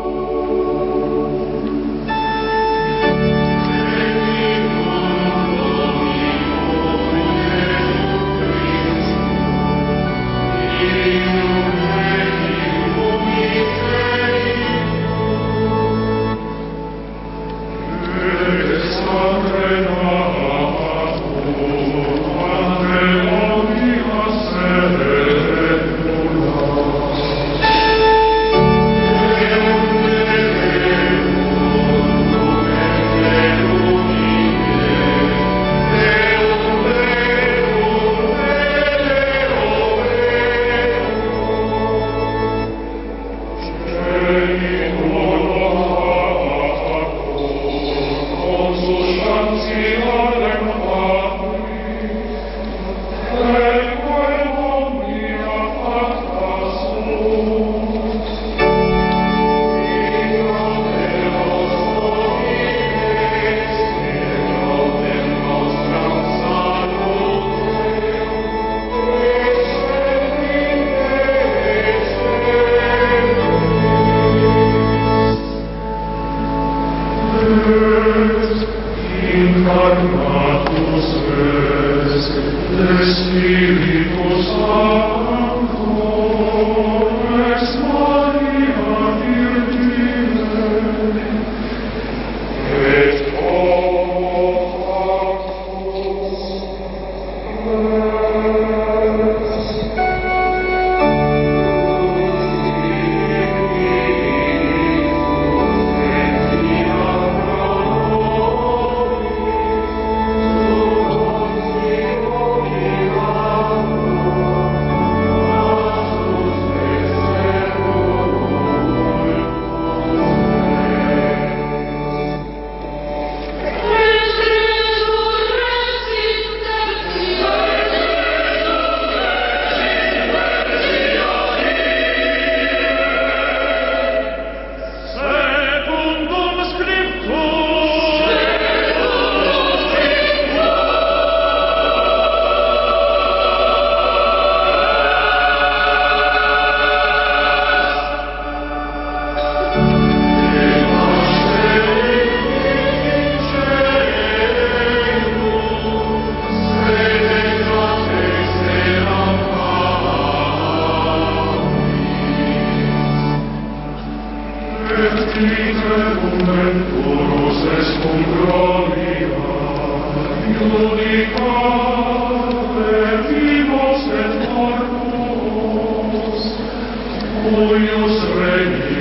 [177.95, 178.95] Deus regnum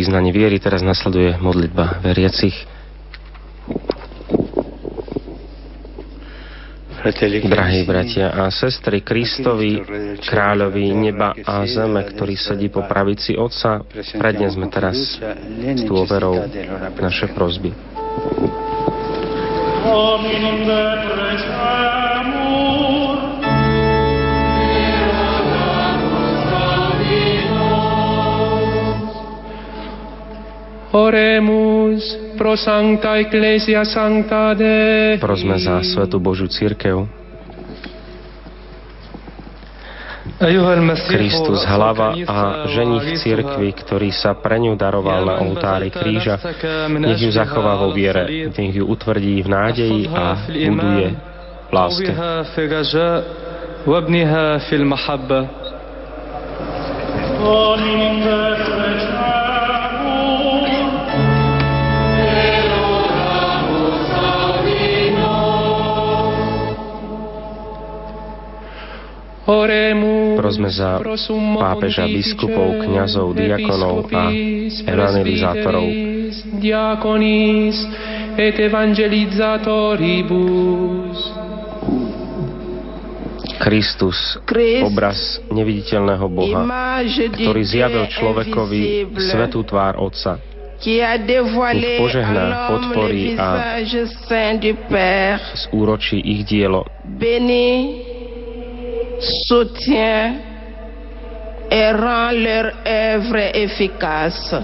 [0.00, 0.56] vyznaní viery.
[0.56, 2.56] Teraz nasleduje modlitba veriacich.
[7.48, 9.80] Drahí bratia a sestry, Kristovi,
[10.20, 13.80] kráľovi neba a zeme, ktorý sedí po pravici Otca,
[14.20, 16.44] prednesme teraz s dôverou
[17.00, 17.72] naše prozby.
[30.95, 32.03] Oremus
[32.39, 35.19] pro sancta ecclesia sancta Dei.
[35.19, 37.03] Prosme za Svetu Božiu církev.
[41.07, 46.35] Kristus, hlava a ženich církvy, ktorý sa pre ňu daroval na oltári kríža,
[46.91, 51.07] nech ju zachová vo viere, nech ju utvrdí v nádeji a buduje
[51.65, 52.11] v láske.
[53.87, 55.47] وابنها في المحبة
[70.38, 71.02] Prosme za
[71.58, 74.30] pápeža, biskupov, kňazov, diakonov a
[74.86, 75.90] evangelizátorov.
[78.38, 81.18] et evangelizatoribus.
[83.60, 84.40] Kristus,
[84.80, 86.64] obraz neviditeľného Boha,
[87.28, 90.40] ktorý zjavil človekovi svetú tvár Otca,
[90.80, 93.76] nech požehná, podporí a
[95.68, 96.88] zúročí ich dielo
[99.20, 100.34] soutient
[101.70, 104.54] et rend leur œuvre efficace.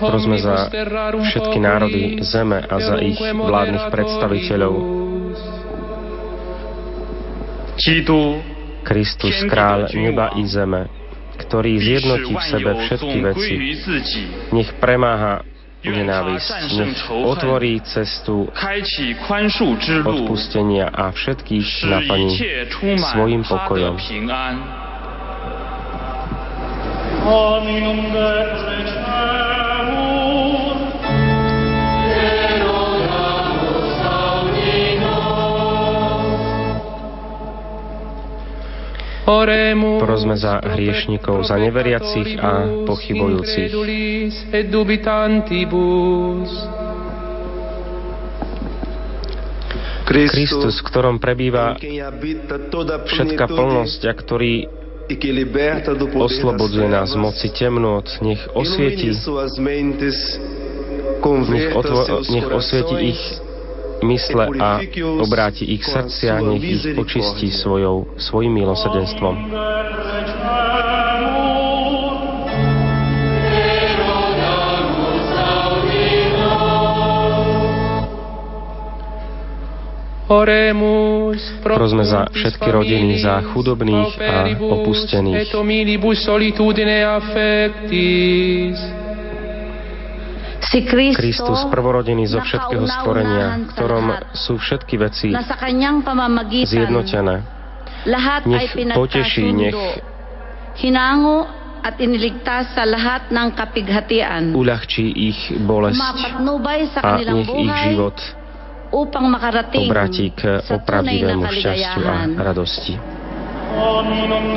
[0.00, 0.72] Prosme za
[1.22, 4.74] všetky národy zeme a za ich vládnych predstaviteľov.
[8.84, 10.88] Kristus, kráľ neba i zeme,
[11.40, 13.54] ktorý zjednotí v sebe všetky veci.
[14.52, 15.44] Nech premáha
[15.80, 18.48] nenávisť, nech otvorí cestu
[20.04, 22.36] odpustenia a všetkých naplní
[23.00, 23.96] svojim pokojom.
[27.20, 28.18] Amen.
[40.00, 42.50] Prosme za hriešnikov, za neveriacich a
[42.88, 43.68] pochybujúcich.
[50.10, 51.78] Kristus, v ktorom prebýva
[53.06, 54.54] všetká plnosť a ktorý
[56.18, 59.14] oslobodzuje nás z moci temnot, nech osvieti,
[61.46, 63.22] nech, otvo- nech osvieti ich
[64.02, 64.80] mysle a
[65.20, 69.34] obráti ich srdcia, nech ich očistí svojou, svojim milosrdenstvom.
[81.60, 85.50] Prosme za všetky rodiny, za chudobných a opustených.
[90.70, 95.34] Kristus, prvorodený zo všetkého stvorenia, ktorom sú všetky veci
[96.66, 97.42] zjednotené.
[98.46, 99.76] Nech poteší, nech
[101.80, 104.52] at iniligtas sa lahat ng kapighatian.
[104.52, 105.96] Uľahčí ich bolesť
[107.00, 108.20] a nech ich život
[108.92, 112.94] upang makarating obratí k opravdivému šťastiu a radosti.
[113.70, 114.50] Amen.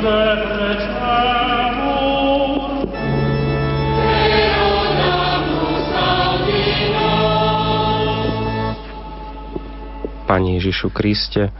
[10.24, 11.52] Pane Ježišu Kriste,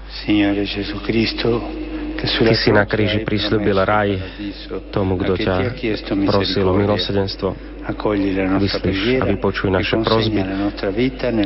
[2.25, 4.17] Ty si na kríži prislúbil raj
[4.89, 5.77] tomu, kto ťa
[6.25, 7.53] prosil o milosedenstvo.
[8.65, 10.41] Vyslíš a vypočuj naše prozby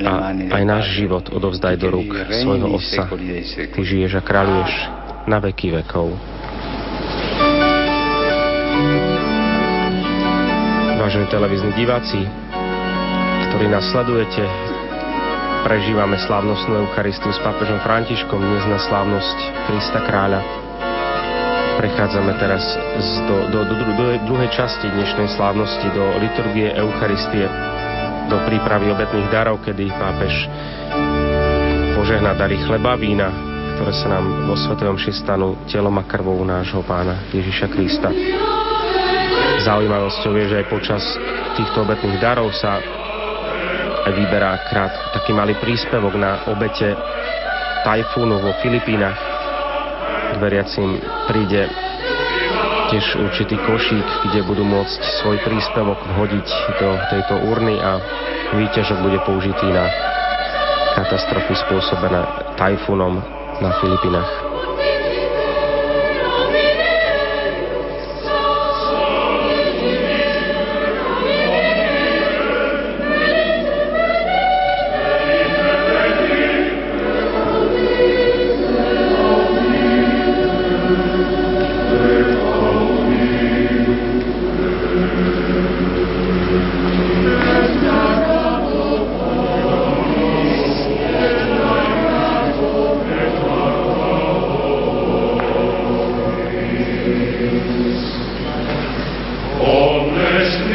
[0.06, 3.10] a aj náš život odovzdaj do rúk svojho Otca.
[3.74, 4.72] Ty žiješ a kráľuješ
[5.26, 6.14] na veky vekov.
[10.94, 12.22] Vážení televízni diváci,
[13.50, 14.67] ktorí nás sledujete,
[15.64, 20.40] prežívame slávnostnú Eucharistiu s pápežom Františkom dnes na slávnosť Krista Kráľa.
[21.78, 22.62] Prechádzame teraz
[23.30, 27.46] do, do, do, do druhej časti dnešnej slávnosti, do liturgie Eucharistie,
[28.26, 30.34] do prípravy obetných darov, kedy pápež
[31.94, 33.30] požehná dary chleba, vína,
[33.78, 38.10] ktoré sa nám vo Svetom Omši stanú telom a krvou nášho pána Ježiša Krista.
[39.62, 41.02] Zaujímavosťou je, že aj počas
[41.54, 42.78] týchto obetných darov sa
[44.06, 46.94] vyberá krát taký malý príspevok na obete
[47.82, 49.18] tajfúnu vo Filipínach,
[50.32, 51.70] k veriacim príde
[52.88, 56.48] tiež určitý košík, kde budú môcť svoj príspevok vhodiť
[56.80, 58.00] do tejto urny a
[58.56, 59.84] výťažok bude použitý na
[60.96, 62.24] katastrofy spôsobené
[62.56, 63.20] tajfunom
[63.60, 64.47] na Filipinách.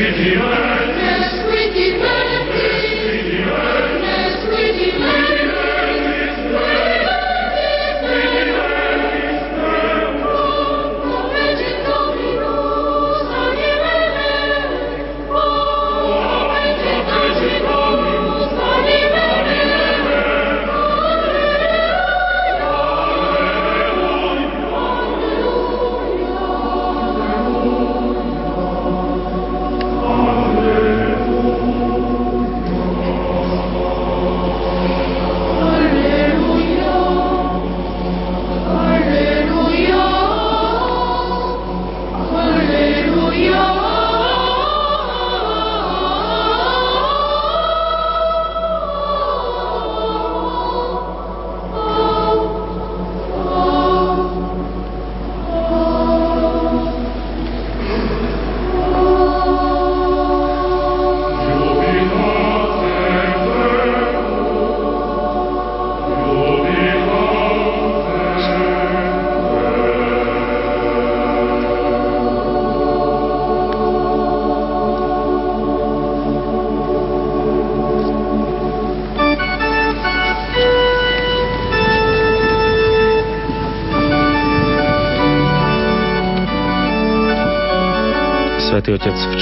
[0.03, 0.35] Svetý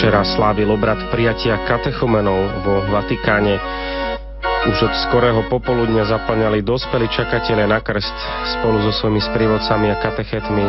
[0.02, 3.62] včera slávil obrad prijatia katechumenov vo Vatikáne.
[4.66, 8.10] Už od skorého popoludňa zaplňali dospelí čakatelia na krst
[8.50, 10.66] spolu so svojimi sprievodcami a katechetmi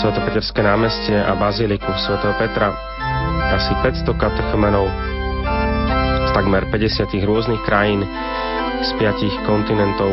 [0.00, 2.72] Svetopeterské námestie a baziliku svätého Petra.
[3.52, 4.88] Asi 500 katechumenov
[6.24, 8.00] z takmer 50 rôznych krajín
[8.80, 10.08] z 5 kontinentov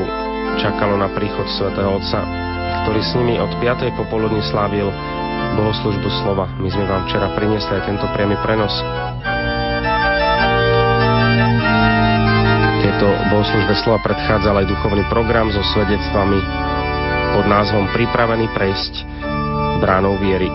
[0.59, 2.19] čakalo na príchod svätého Otca,
[2.83, 3.95] ktorý s nimi od 5.
[3.95, 4.91] popoludní slávil
[5.55, 6.45] bohoslužbu slova.
[6.59, 8.73] My sme vám včera priniesli aj tento priamy prenos.
[12.81, 16.39] Tieto bohoslužbe slova predchádzal aj duchovný program so svedectvami
[17.31, 18.93] pod názvom Pripravený prejsť
[19.79, 20.51] bránou viery.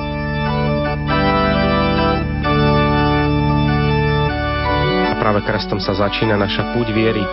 [5.11, 7.25] A práve krestom sa začína naša púť viery.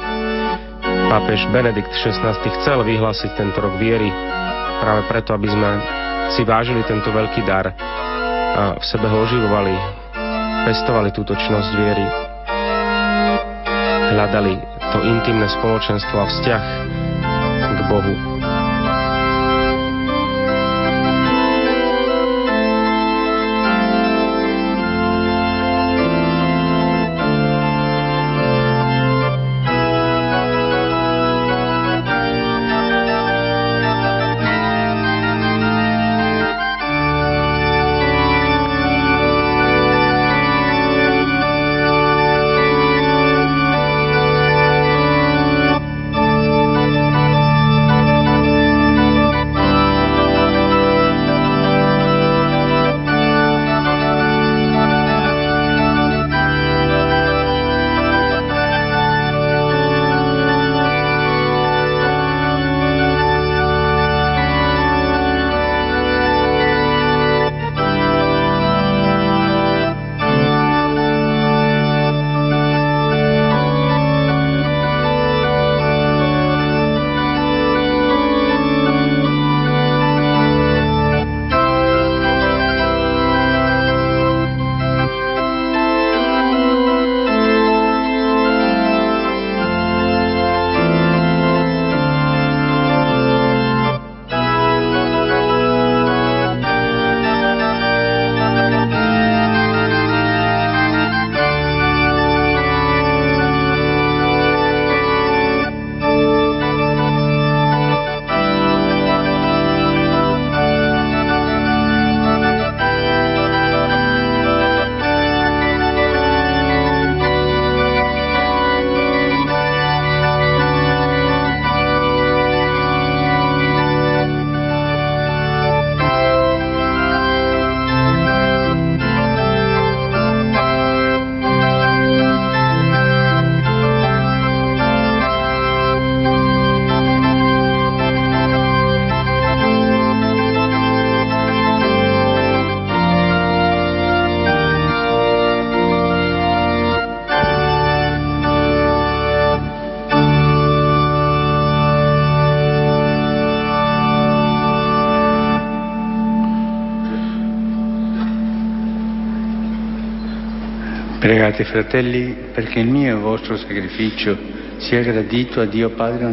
[1.11, 4.09] Pápež Benedikt XVI chcel vyhlásiť tento rok viery
[4.81, 6.02] práve preto, aby sme
[6.33, 7.69] si vážili tento veľký dar
[8.53, 9.73] a v sebe ho oživovali,
[10.65, 12.05] pestovali túto čnosť viery,
[14.17, 14.53] hľadali
[14.93, 16.63] to intimné spoločenstvo a vzťah
[17.61, 18.32] k Bohu.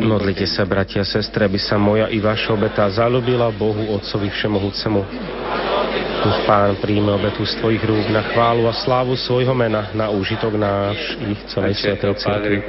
[0.01, 5.01] Modlite sa, bratia a sestre, aby sa moja i vaša obeta zalúbila Bohu Otcovi Všemohúcemu.
[6.21, 10.53] Nech Pán príjme obetu z Tvojich rúk na chválu a slávu svojho mena, na úžitok
[10.57, 12.61] náš i celej Svetej Cirkvi.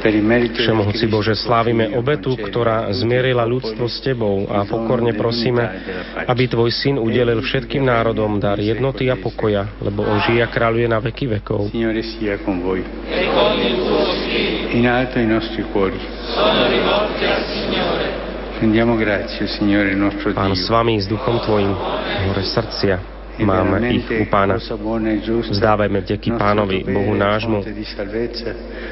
[0.00, 5.60] Všemohúci Bože, slávime obetu, ktorá zmierila ľudstvo s Tebou a pokorne prosíme,
[6.24, 10.86] aby Tvoj Syn udelil všetkým národom dar jednoty a pokoja, lebo On žije a kráľuje
[10.88, 11.68] na veky vekov.
[14.70, 15.98] In alto i nostri cuori.
[16.30, 18.08] Sono rivolti al Signore.
[20.36, 21.72] Pán s vami, s duchom Tvojim,
[22.28, 24.58] hore srdcia máme ich u Pána.
[25.50, 27.62] Vzdávajme vďaky Pánovi, Bohu nášmu.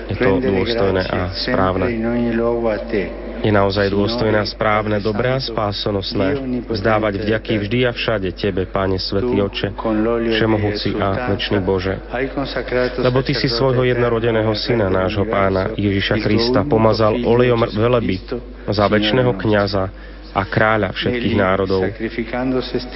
[0.08, 1.86] Je to dôstojné a správne.
[3.38, 8.98] Je naozaj dôstojné a správne, dobré a spásonosné vzdávať vďaky vždy a všade Tebe, Páne
[8.98, 9.78] Svetý Oče,
[10.34, 12.02] Všemohúci a Večný Bože.
[12.98, 18.18] Lebo Ty si svojho jednorodeného Syna, nášho Pána Ježiša Krista, pomazal olejom veleby
[18.66, 19.86] za väčšného kniaza,
[20.36, 21.82] a kráľa všetkých národov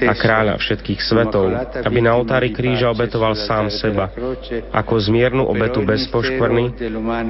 [0.05, 1.49] a kráľa všetkých svetov,
[1.81, 4.13] aby na oltári kríža obetoval sám seba,
[4.69, 6.77] ako zmiernu obetu bez poškvrny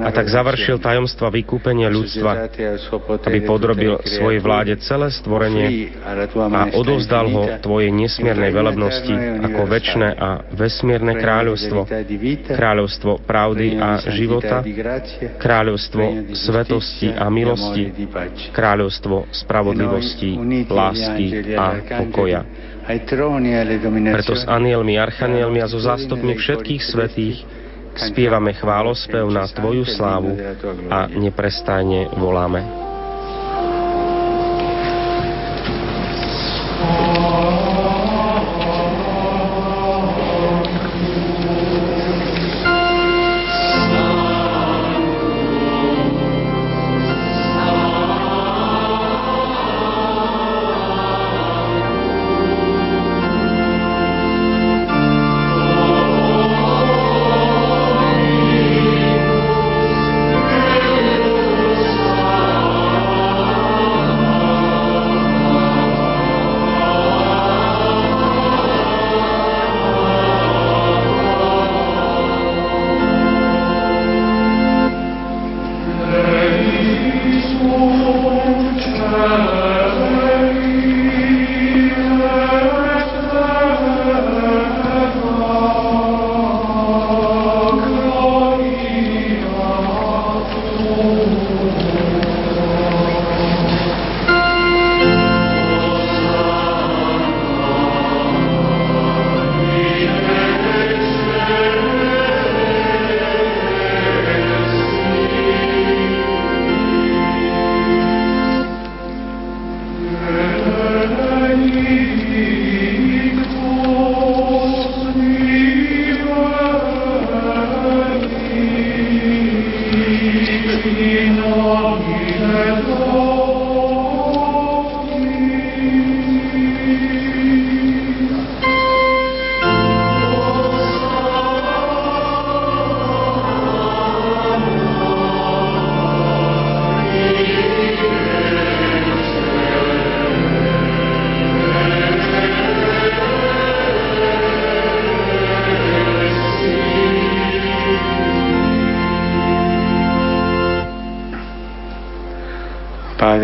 [0.04, 2.52] a tak završil tajomstva vykúpenia ľudstva,
[3.24, 5.96] aby podrobil svojej vláde celé stvorenie
[6.34, 11.86] a odovzdal ho Tvojej nesmiernej velebnosti ako väčšie a vesmierne kráľovstvo,
[12.50, 14.64] kráľovstvo pravdy a života,
[15.38, 17.94] kráľovstvo svetosti a milosti,
[18.50, 20.30] kráľovstvo spravodlivosti milosti,
[20.68, 21.26] lásky
[21.56, 21.66] a
[22.04, 22.40] pokoja.
[24.12, 27.36] Preto s anielmi, archanielmi a so zástupmi všetkých svetých
[27.96, 30.36] spievame chválospev na Tvoju slávu
[30.90, 32.83] a neprestajne voláme.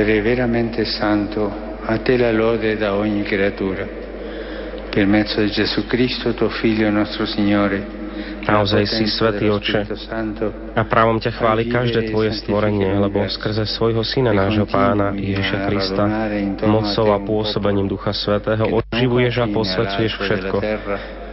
[0.01, 1.53] Padre veramente santo,
[1.85, 3.87] a te la lode da ogni creatura.
[4.89, 8.01] Per mezzo di Gesù Cristo, tuo Figlio, nostro Signore,
[8.41, 9.85] Naozaj si Svetý Oče
[10.73, 16.05] a právom ťa chváli každé Tvoje stvorenie, lebo skrze svojho Syna, nášho Pána Ježiša Krista,
[16.65, 20.57] mocou a pôsobením Ducha Svetého oživuješ a posvecuješ všetko,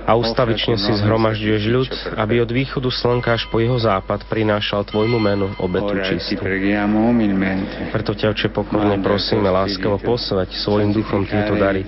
[0.07, 5.19] a ustavične si zhromažďuješ ľud, aby od východu slnka až po jeho západ prinášal Tvojmu
[5.19, 6.39] menu obetu čistú.
[7.91, 11.83] Preto ťa, Oče, pokorne prosíme láskavo posvať svojim duchom tieto dary,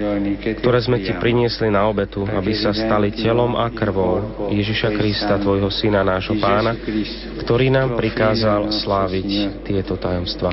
[0.59, 5.72] ktoré sme Ti priniesli na obetu, aby sa stali telom a krvou Ježiša Krista, Tvojho
[5.72, 6.76] Syna, nášho Pána,
[7.39, 10.51] ktorý nám prikázal sláviť tieto tajomstva.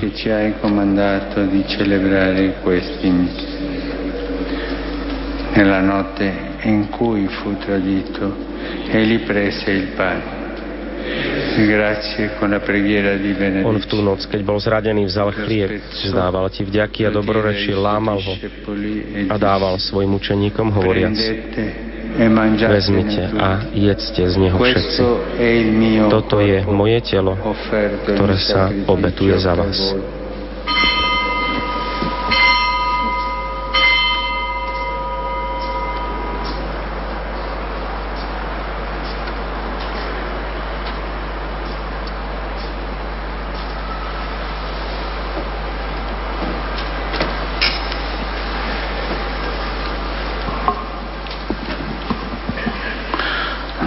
[5.57, 8.35] Nella notte in cui fu tradito,
[8.91, 10.45] egli prese il pane.
[13.63, 18.19] On v tú noc, keď bol zradený, vzal chlieb, vzdával ti vďaky a dobroreči, lámal
[18.19, 18.35] ho
[19.31, 21.15] a dával svojim učeníkom hovoriac.
[22.67, 25.01] Vezmite a jedzte z neho všetci.
[26.11, 27.39] Toto je moje telo,
[28.05, 29.79] ktoré sa obetuje za vás.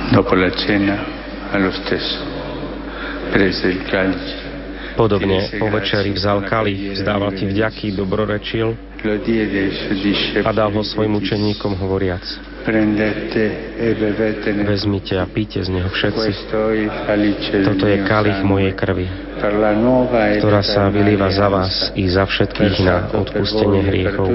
[0.09, 0.18] Dopo la cena, allo stesso, prese il calice.
[4.99, 8.75] Podobne po večeri vzal kalich, vzdával ti vďaky, dobrorečil
[10.43, 12.21] a dal ho svojim učeníkom hovoriac.
[14.67, 16.29] Vezmite a píte z neho všetci.
[17.63, 19.07] Toto je kalich mojej krvi,
[20.43, 24.27] ktorá sa vylíva za vás i za všetkých na odpustenie hriechov.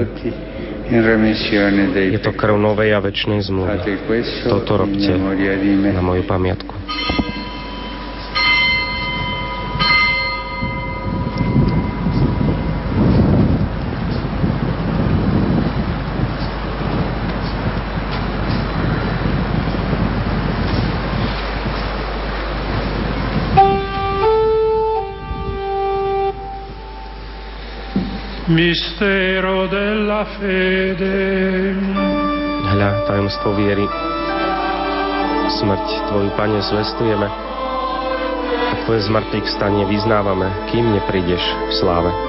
[0.85, 3.97] Je to krv novej a väčšnej zmluvy.
[4.45, 6.73] Toto robte na moju pamiatku.
[28.45, 31.73] Mistero della fede.
[32.61, 33.89] Hľa, tajomstvo viery.
[35.49, 42.24] Smrť Tvoju, Pane, zvestujeme a Tvoje zmrtvých stanie vyznávame, kým neprídeš v sláve.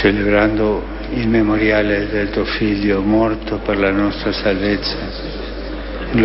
[0.00, 0.82] Celebrando
[1.12, 4.96] il memoriale del tuo Figlio morto per la nostra salvezza,
[6.10, 6.18] e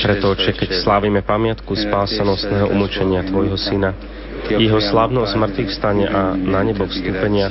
[0.00, 3.92] Preto, oče, keď slávime pamiatku spásanostného umúčenia Tvojho Syna,
[4.48, 7.50] jeho slávnosť mŕtvych stane a na nebo vstúpenia,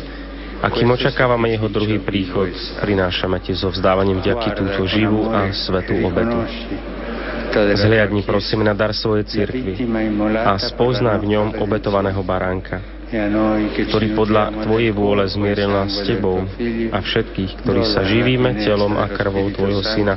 [0.64, 5.94] a kým očakávame jeho druhý príchod, prinášame Ti so vzdávaním vďaky túto živú a svetú
[6.08, 6.40] obetu.
[7.54, 9.76] Zhliadni prosím na dar svojej cirkvi
[10.40, 12.94] a spozná v ňom obetovaného baránka
[13.86, 16.41] ktorý podľa Tvojej vôle zmieril nás s Tebou
[16.90, 20.15] a všetkých, ktorí sa živíme telom a krvou Tvojho Syna,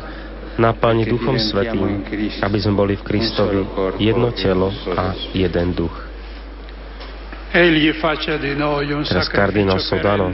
[0.58, 2.02] naplni Duchom Svetým,
[2.42, 3.62] aby sme boli v Kristovi
[4.02, 6.07] jedno telo a jeden duch.
[9.08, 10.28] Teraz kardinál Sodano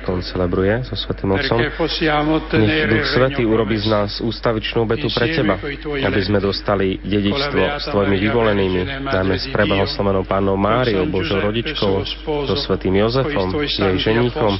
[0.00, 1.60] koncelebruje so Svetým Otcom.
[1.60, 5.60] Nech Duch Svetý urobí z nás ústavičnú betu pre Teba,
[6.08, 12.00] aby sme dostali dedičstvo s Tvojimi vyvolenými, najmä s prebahoslovenou Pánom Máriou, Božou rodičkou,
[12.48, 14.56] so Svetým Jozefom, jej ženíchom,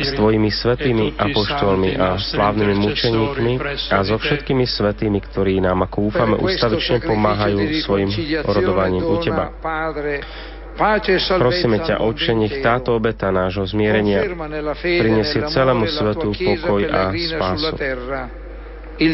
[0.00, 3.52] s Tvojimi svetými apoštolmi a slávnymi mučeníkmi
[3.92, 8.08] a so všetkými svetými, ktorí nám, ako úfame, ústavične pomáhajú svojim
[8.40, 9.52] orodovaním u Teba.
[11.38, 14.26] Prosíme ťa, Otče, nech táto obeta nášho zmierenia
[14.82, 17.74] prinesie celému svetu pokoj a spásu.
[18.94, 19.06] E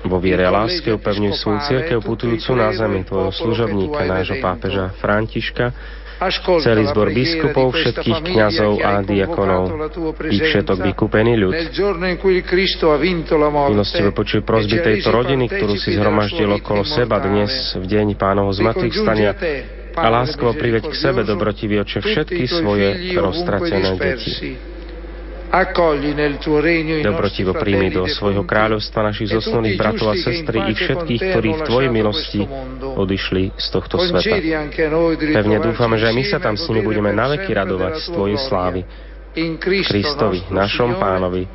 [0.00, 5.76] vo viere a láske upevňuj svoju církev putujúcu na zemi tvojho služobníka, nášho pápeža Františka,
[6.60, 9.64] celý zbor biskupov, všetkých kňazov a diakonov.
[10.28, 11.54] i všetok vykúpený ľud.
[13.72, 18.94] Milostivo počuj prosby tejto rodiny, ktorú si zhromaždil okolo seba dnes v deň pánovho zmrtvých
[19.00, 19.32] stania
[19.96, 24.54] a láskovo priveď k sebe, dobrotivý oče, všetky svoje roztratené deti.
[27.02, 31.90] Dobrotivo príjmi do svojho kráľovstva našich zosnulých bratov a sestry i všetkých, ktorí v Tvojej
[31.90, 32.40] milosti
[32.78, 34.38] odišli z tohto sveta.
[35.34, 38.80] Pevne dúfame, že aj my sa tam s nimi budeme naveky radovať z Tvojej slávy.
[39.82, 41.46] Kristovi, našom pánovi,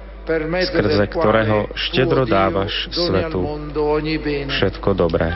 [0.68, 3.48] skrze ktorého štedro dávaš svetu
[4.52, 5.32] všetko dobré.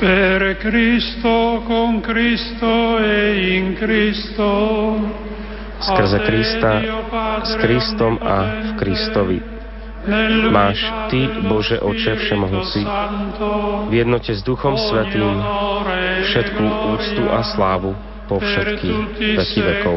[0.00, 4.96] Per Cristo, con Cristo e in Cristo.
[5.76, 6.80] Skrze Krista,
[7.44, 9.38] s Kristom a v Kristovi.
[10.48, 10.80] Máš
[11.12, 12.80] Ty, Bože Oče Všemohúci,
[13.88, 15.36] v jednote s Duchom Svetým
[16.32, 16.64] všetkú
[16.96, 17.92] úctu a slávu
[18.24, 18.88] po všetky
[19.36, 19.96] veky vekov.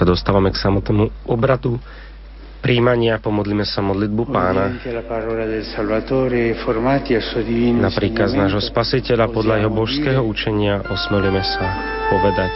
[0.00, 1.76] Sa dostávame k samotnému obratu
[2.64, 4.72] príjmania, pomodlíme sa modlitbu pána
[7.76, 11.66] na príkaz nášho spasiteľa podľa jeho božského učenia osmelujeme sa
[12.08, 12.52] povedať.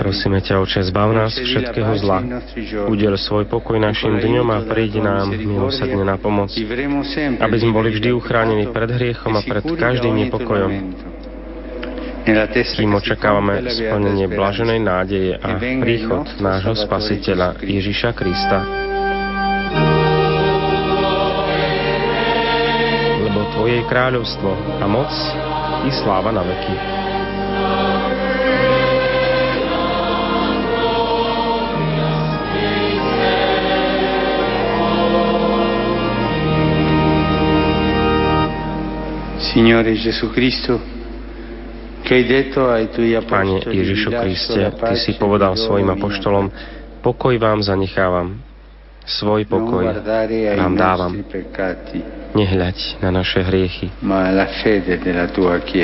[0.00, 2.24] Prosíme ťa, Oče, zbav nás všetkého zla.
[2.88, 6.48] Udel svoj pokoj našim dňom a príď nám milosrdne na pomoc,
[7.36, 10.72] aby sme boli vždy uchránení pred hriechom a pred každým nepokojom.
[12.22, 18.62] Kým očakávame splnenie blaženej nádeje a príchod nášho Spasiteľa Ježiša Krista.
[23.26, 24.50] Lebo Tvoje kráľovstvo
[24.80, 25.12] a moc
[25.82, 27.01] i sláva na veky.
[43.28, 46.48] Pane Ježišu Kriste, Ty si povedal svojim apoštolom,
[47.04, 48.40] pokoj vám zanechávam,
[49.04, 49.92] svoj pokoj
[50.56, 51.12] vám dávam.
[52.32, 53.92] Nehľaď na naše hriechy,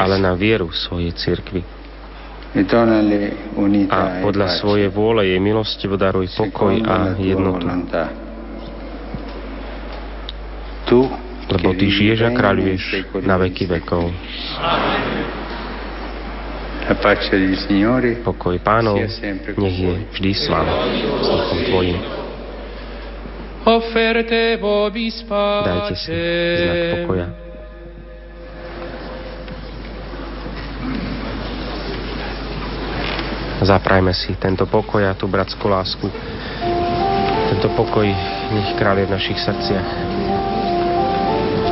[0.00, 1.60] ale na vieru svojej cirkvi.
[2.56, 2.64] E
[3.92, 7.68] a podľa svojej vôle jej milosti daruj pokoj a jednotu.
[10.88, 12.82] Tu lebo Ty žiješ a kráľuješ
[13.24, 14.12] na veky vekov.
[18.24, 20.72] Pokoj pánov nech je vždy s vami,
[21.20, 21.98] s duchom Tvojim.
[25.68, 26.16] Dajte si
[26.56, 27.28] znak pokoja.
[33.58, 36.08] Zaprajme si tento pokoj a tú bratskú lásku.
[37.52, 38.08] Tento pokoj
[38.54, 39.88] nech kráľuje v našich srdciach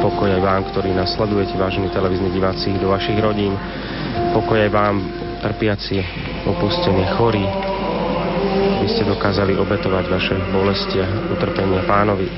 [0.07, 3.59] pokoj aj vám, ktorí nasledujete, vážení televízni diváci, do vašich rodín.
[4.31, 5.03] Pokoj vám,
[5.43, 5.99] trpiaci,
[6.47, 7.43] opustení, chorí,
[8.79, 12.31] aby ste dokázali obetovať vaše bolesti a utrpenia pánovi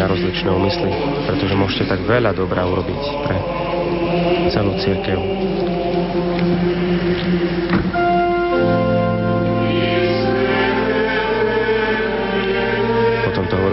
[0.00, 0.88] na rozličné úmysly,
[1.28, 3.36] pretože môžete tak veľa dobrá urobiť pre
[4.48, 5.20] celú církev.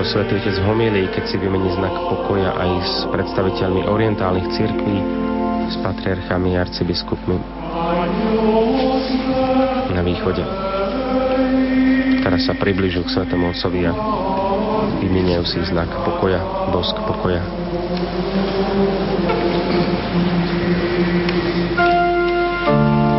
[0.07, 0.67] Svätý Otec v
[1.11, 4.97] keď si vymení znak pokoja aj s predstaviteľmi orientálnych cirkví,
[5.67, 7.35] s patriarchami a arcibiskupmi
[9.91, 10.43] na východe.
[12.23, 13.93] Teraz sa približujú k Svetému Otcovi a
[15.03, 16.39] vymieňajú si znak pokoja,
[16.71, 17.43] bosk pokoja.
[22.67, 23.16] momentu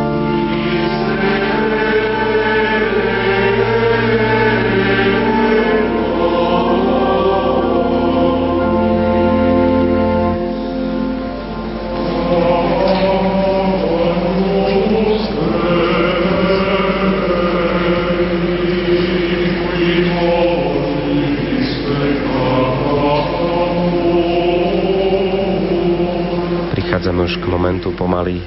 [28.09, 28.45] pomaly e,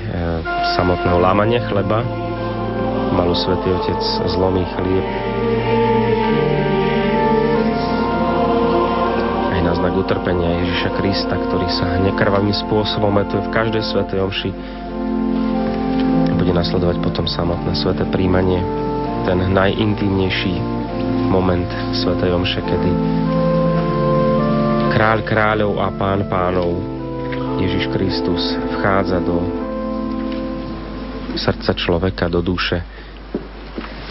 [0.75, 2.03] samotného lámania chleba.
[3.15, 4.03] Malú Svetý Otec
[4.35, 5.07] zlomí chlieb.
[9.55, 14.51] Aj na znak utrpenia Ježiša Krista, ktorý sa nekrvavým spôsobom metuje v každej Svetej Omši.
[16.35, 18.59] Bude nasledovať potom samotné Sveté príjmanie,
[19.31, 20.59] ten najintímnejší
[21.31, 22.91] moment Svetej Omše, kedy
[24.91, 26.92] kráľ kráľov a pán pánov
[27.63, 28.43] Ježiš Kristus
[28.75, 29.39] vchádza do
[31.39, 32.83] srdca človeka, do duše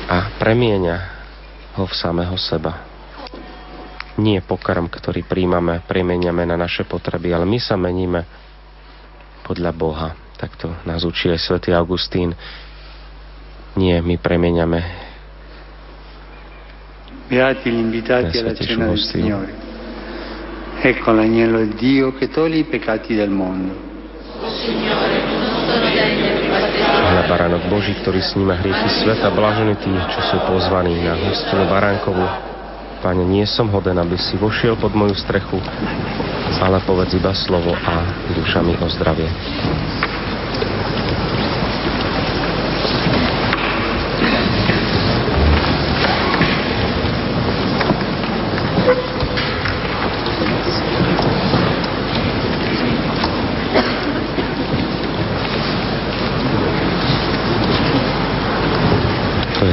[0.08, 0.98] a premieňa
[1.76, 2.88] ho v samého seba.
[4.16, 8.24] Nie pokrm, ktorý príjmame, premieňame na naše potreby, ale my sa meníme
[9.44, 10.10] podľa Boha.
[10.40, 12.32] Takto nás učí aj svätý Augustín.
[13.76, 15.12] Nie, my premieňame
[17.32, 19.71] Beati gli invitati alla cena del Signore.
[20.84, 23.70] Ecco l'agnello di Dio che toglie i peccati del mondo.
[27.14, 32.26] Na baránok Boží, ktorý sníma hriechy sveta, blažení tí, čo sú pozvaní na hostinu baránkovu.
[33.06, 35.62] Pane, nie som hoden, aby si vošiel pod moju strechu,
[36.58, 38.02] ale povedz iba slovo a
[38.34, 39.30] duša mi ozdravie.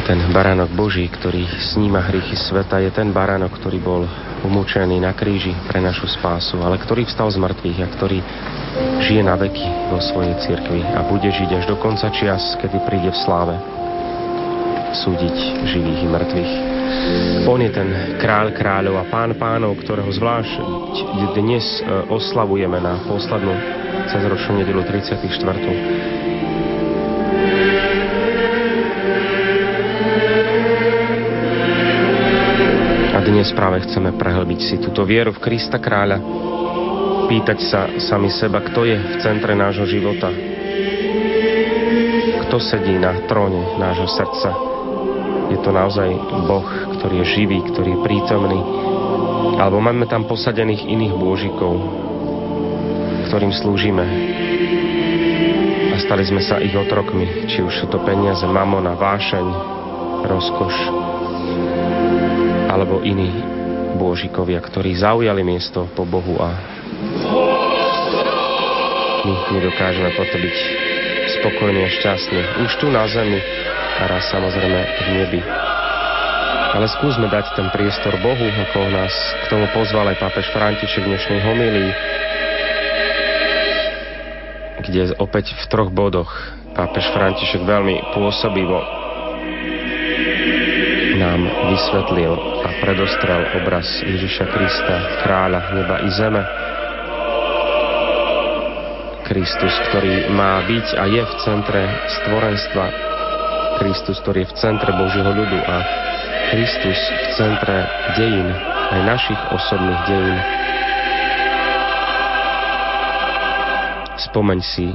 [0.09, 4.02] ten baránok Boží, ktorý sníma hriechy sveta, je ten baránok, ktorý bol
[4.44, 8.18] umúčený na kríži pre našu spásu, ale ktorý vstal z mŕtvych a ktorý
[9.09, 13.10] žije na veky vo svojej cirkvi a bude žiť až do konca čias, kedy príde
[13.10, 13.56] v sláve
[15.05, 15.36] súdiť
[15.68, 16.52] živých i mŕtvych.
[17.48, 17.88] On je ten
[18.20, 20.60] kráľ kráľov a pán pánov, ktorého zvlášť
[21.36, 23.52] dnes e, oslavujeme na poslednú
[24.09, 26.18] cezročnú nedelu 34
[33.49, 36.20] dnes práve chceme prehlbiť si túto vieru v Krista kráľa,
[37.33, 40.29] pýtať sa sami seba, kto je v centre nášho života,
[42.45, 44.53] kto sedí na tróne nášho srdca.
[45.49, 46.12] Je to naozaj
[46.45, 46.69] Boh,
[47.01, 48.61] ktorý je živý, ktorý je prítomný,
[49.57, 51.73] alebo máme tam posadených iných bôžikov,
[53.33, 54.05] ktorým slúžime.
[55.89, 59.47] A stali sme sa ich otrokmi, či už sú to peniaze, mamona, vášeň,
[60.29, 60.98] rozkoš,
[62.78, 63.26] alebo iní
[63.98, 66.55] bôžikovia, ktorí zaujali miesto po Bohu a
[69.26, 70.56] my nedokážeme potom byť
[71.42, 72.40] spokojní a šťastní.
[72.62, 73.42] Už tu na zemi
[73.98, 75.40] a raz samozrejme v nebi.
[76.78, 79.10] Ale skúsme dať ten priestor Bohu, ako nás
[79.42, 81.90] k tomu pozval aj pápež František v dnešnej homílii,
[84.86, 86.30] kde opäť v troch bodoch
[86.78, 88.98] pápež František veľmi pôsobivo
[91.39, 92.32] nám vysvetlil
[92.82, 96.43] predostrel obraz Ježiša Krista, kráľa neba i zeme.
[99.28, 101.82] Kristus, ktorý má byť a je v centre
[102.19, 102.86] stvorenstva.
[103.78, 105.77] Kristus, ktorý je v centre Božieho ľudu a
[106.48, 107.77] Kristus v centre
[108.16, 108.48] dejín,
[108.89, 110.39] aj našich osobných dejín.
[114.32, 114.86] Spomeň si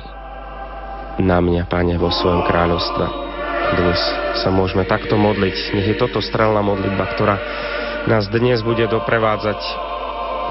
[1.21, 3.22] na mňa, Pane, vo svojom kráľovstve.
[3.73, 3.97] Dnes
[4.45, 5.73] sa môžeme takto modliť.
[5.73, 7.35] Nech je toto strelná modlitba, ktorá
[8.05, 9.59] nás dnes bude doprevádzať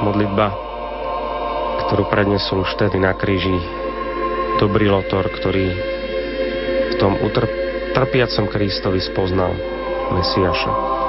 [0.03, 0.51] modlitba,
[1.87, 3.55] ktorú prednesol už vtedy na kríži
[4.59, 5.67] dobrý lotor, ktorý
[6.91, 9.55] v tom utrpiacom Kristovi spoznal
[10.11, 11.02] Mesiaša.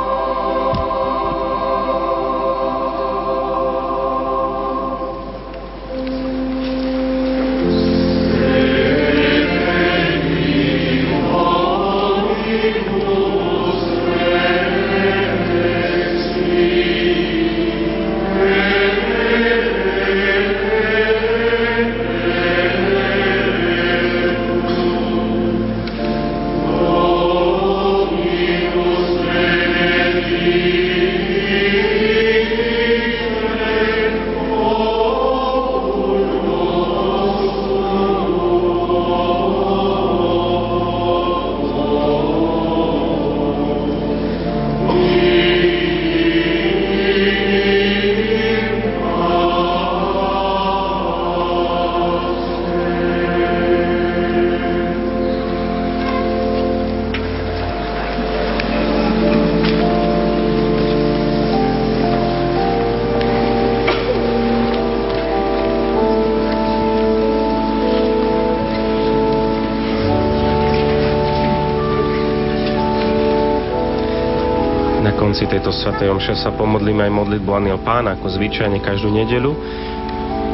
[75.53, 79.53] Tejto svatej omše sa pomodlíme aj modlitbu Aniel Pána, ako zvyčajne každú nedelu.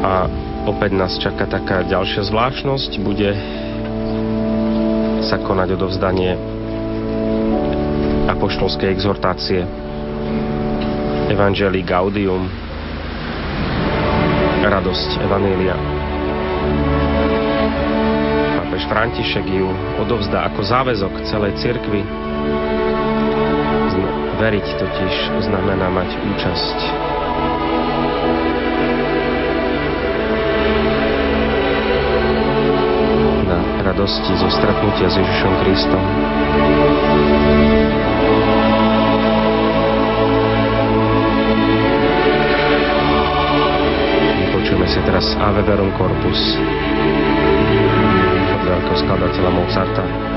[0.04, 0.28] A
[0.68, 3.00] opäť nás čaká taká ďalšia zvláštnosť.
[3.00, 3.32] Bude
[5.24, 6.36] sa konať odovzdanie
[8.28, 9.64] apoštolskej exhortácie
[11.32, 12.44] Evangelii Gaudium
[14.60, 15.80] radosť Evanília.
[18.60, 22.04] Pápež František ju odovzdá ako záväzok celej cirkvi
[24.40, 25.14] Veriť totiž
[25.52, 26.78] znamená mať účasť.
[33.44, 36.04] Na radosti zo stretnutia s Ježišom Kristom.
[44.40, 46.56] Vypočujeme si teraz Ave Verum Corpus
[48.56, 50.29] podľa skladateľa Mozarta.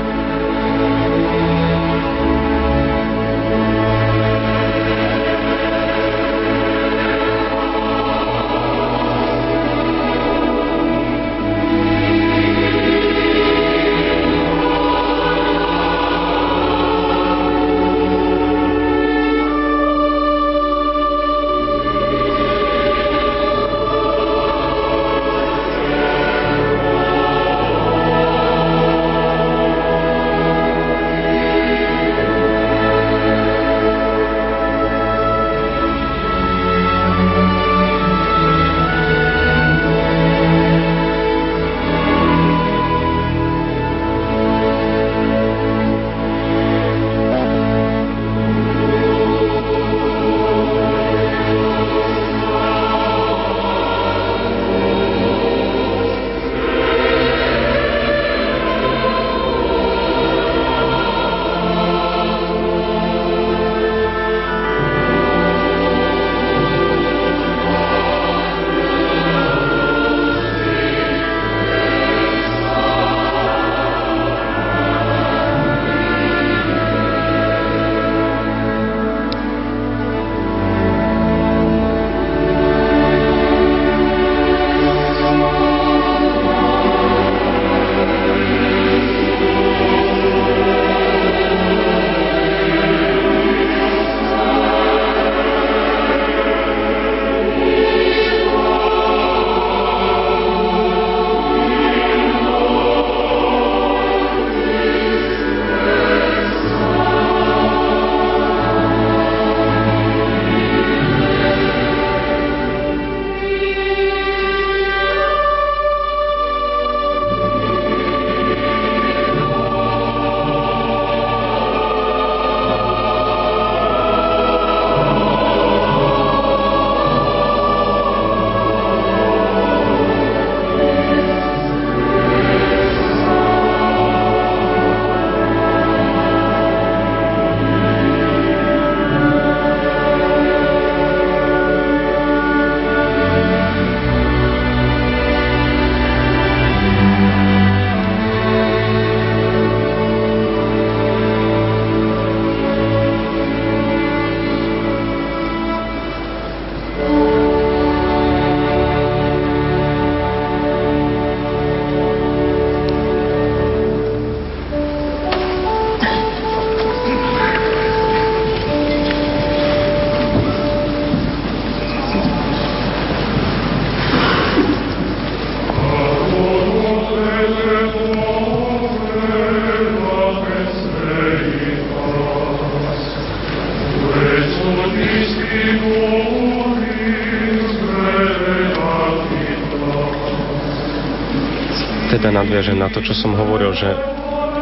[192.44, 193.88] Nadviažem na to, čo som hovoril, že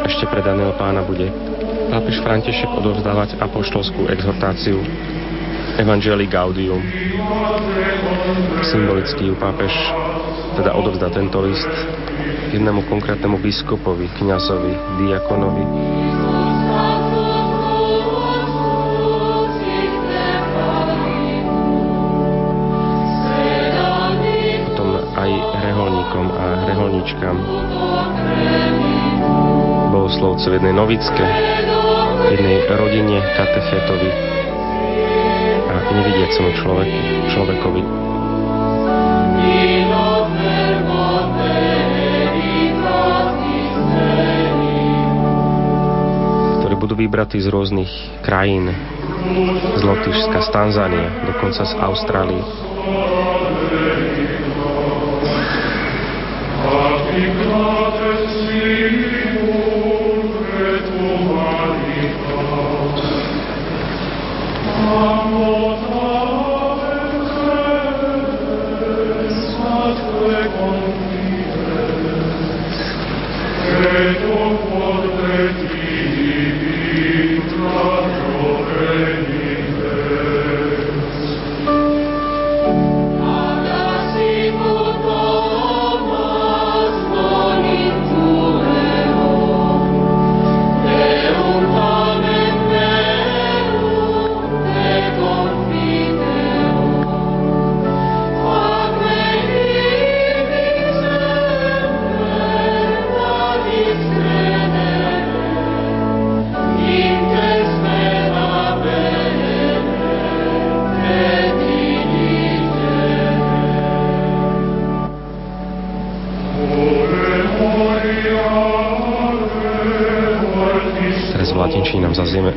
[0.07, 1.27] ešte pred daného pána bude
[1.91, 4.79] pápež František odovzdávať apoštolskú exhortáciu
[5.75, 6.79] Evangelii Gaudium.
[8.63, 9.75] Symbolicky ju pápež
[10.55, 11.67] teda odovzdá tento list
[12.55, 15.63] jednému konkrétnemu biskupovi, kňazovi, diakonovi,
[25.73, 27.35] reholníkom a reholníčkam,
[30.03, 31.23] bohoslovcov, jednej novické,
[32.35, 34.11] jednej rodine katechetovi
[35.71, 36.99] a nevidiacemu človeku,
[37.31, 37.83] človekovi.
[46.59, 47.91] ktorí budú vybratí z rôznych
[48.27, 48.75] krajín,
[49.79, 52.43] z Lotyšska, z Tanzánie, dokonca z Austrálie.
[57.13, 57.82] Because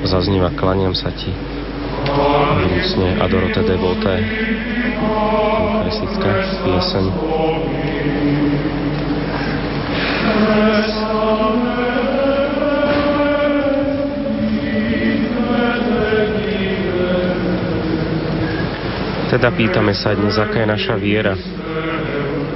[0.06, 1.34] zaznieva, klaniam sa ti.
[2.56, 4.14] Vrúcne Adorote Devote,
[5.86, 6.30] eucharistická
[6.62, 7.04] pieseň.
[19.26, 21.34] Teda pýtame sa dnes, aká je naša viera,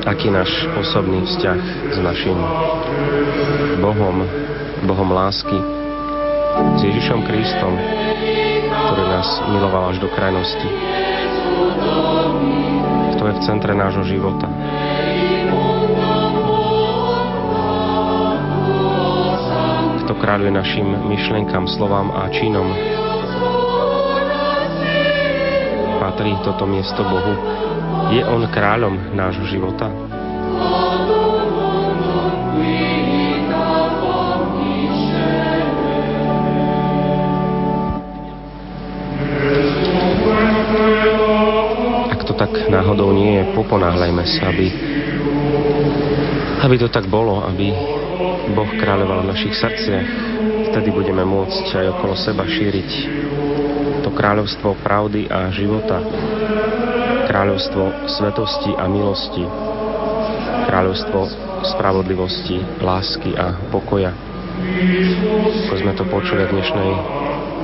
[0.07, 0.49] aký náš
[0.81, 1.61] osobný vzťah
[1.93, 2.39] s našim
[3.85, 4.25] Bohom,
[4.89, 5.80] Bohom lásky,
[6.91, 7.79] Ježišom Kristom,
[8.67, 10.69] ktorý nás miloval až do krajnosti.
[13.15, 14.51] Kto je v centre nášho života.
[20.03, 22.75] Kto kráľuje našim myšlenkám, slovám a činom.
[26.03, 27.35] Patrí toto miesto Bohu.
[28.11, 29.87] Je On kráľom nášho života?
[43.55, 44.67] Poponáhľajme sa, aby,
[46.65, 47.73] aby to tak bolo, aby
[48.55, 50.09] Boh kráľoval v našich srdciach.
[50.71, 52.91] Vtedy budeme môcť aj okolo seba šíriť
[54.01, 56.01] to kráľovstvo pravdy a života,
[57.29, 59.45] kráľovstvo svetosti a milosti,
[60.67, 61.21] kráľovstvo
[61.63, 64.11] spravodlivosti, lásky a pokoja.
[65.69, 66.91] Ako sme to počuli v dnešnej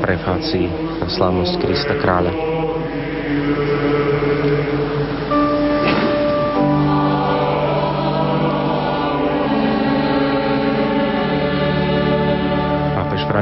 [0.04, 0.66] prefácii
[1.00, 2.55] na slávnosť Krista kráľa.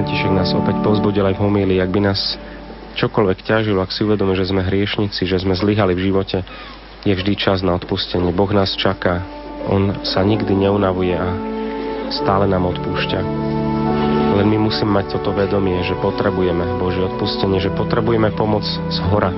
[0.04, 2.36] František nás opäť povzbudil aj v homílii, ak by nás
[3.00, 6.44] čokoľvek ťažilo, ak si uvedome, že sme hriešnici, že sme zlyhali v živote,
[7.08, 8.28] je vždy čas na odpustenie.
[8.36, 9.24] Boh nás čaká,
[9.64, 11.32] On sa nikdy neunavuje a
[12.12, 13.20] stále nám odpúšťa.
[14.36, 19.32] Len my musíme mať toto vedomie, že potrebujeme Božie odpustenie, že potrebujeme pomoc z hora,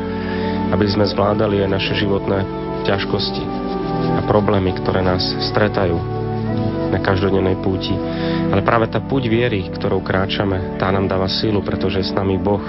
[0.74, 2.43] aby sme zvládali aj naše životné
[2.90, 3.44] ťažkosti
[4.18, 6.15] a problémy, ktoré nás stretajú
[6.91, 7.95] na každodennej púti.
[8.51, 12.39] Ale práve tá púť viery, ktorou kráčame, tá nám dáva sílu, pretože je s nami
[12.39, 12.63] Boh,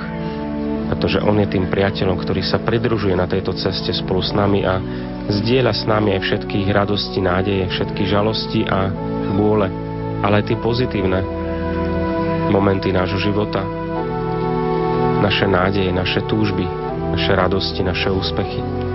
[0.87, 4.79] pretože On je tým priateľom, ktorý sa pridružuje na tejto ceste spolu s nami a
[5.27, 8.87] zdieľa s nami aj všetkých radosti, nádeje, všetky žalosti a
[9.35, 9.67] bôle,
[10.23, 11.19] ale aj tie pozitívne
[12.47, 13.59] momenty nášho života,
[15.19, 16.63] naše nádeje, naše túžby,
[17.11, 18.86] naše radosti, naše úspechy.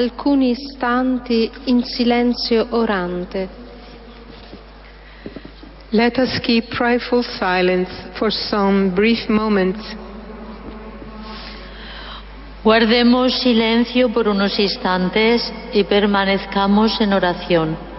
[0.00, 3.48] Alcuni istanti in silenzio orante.
[5.90, 9.96] Let us keep prayerful silence for some brief moments.
[12.62, 17.89] Guardemos silencio por unos instantes y permanezcamos en oración.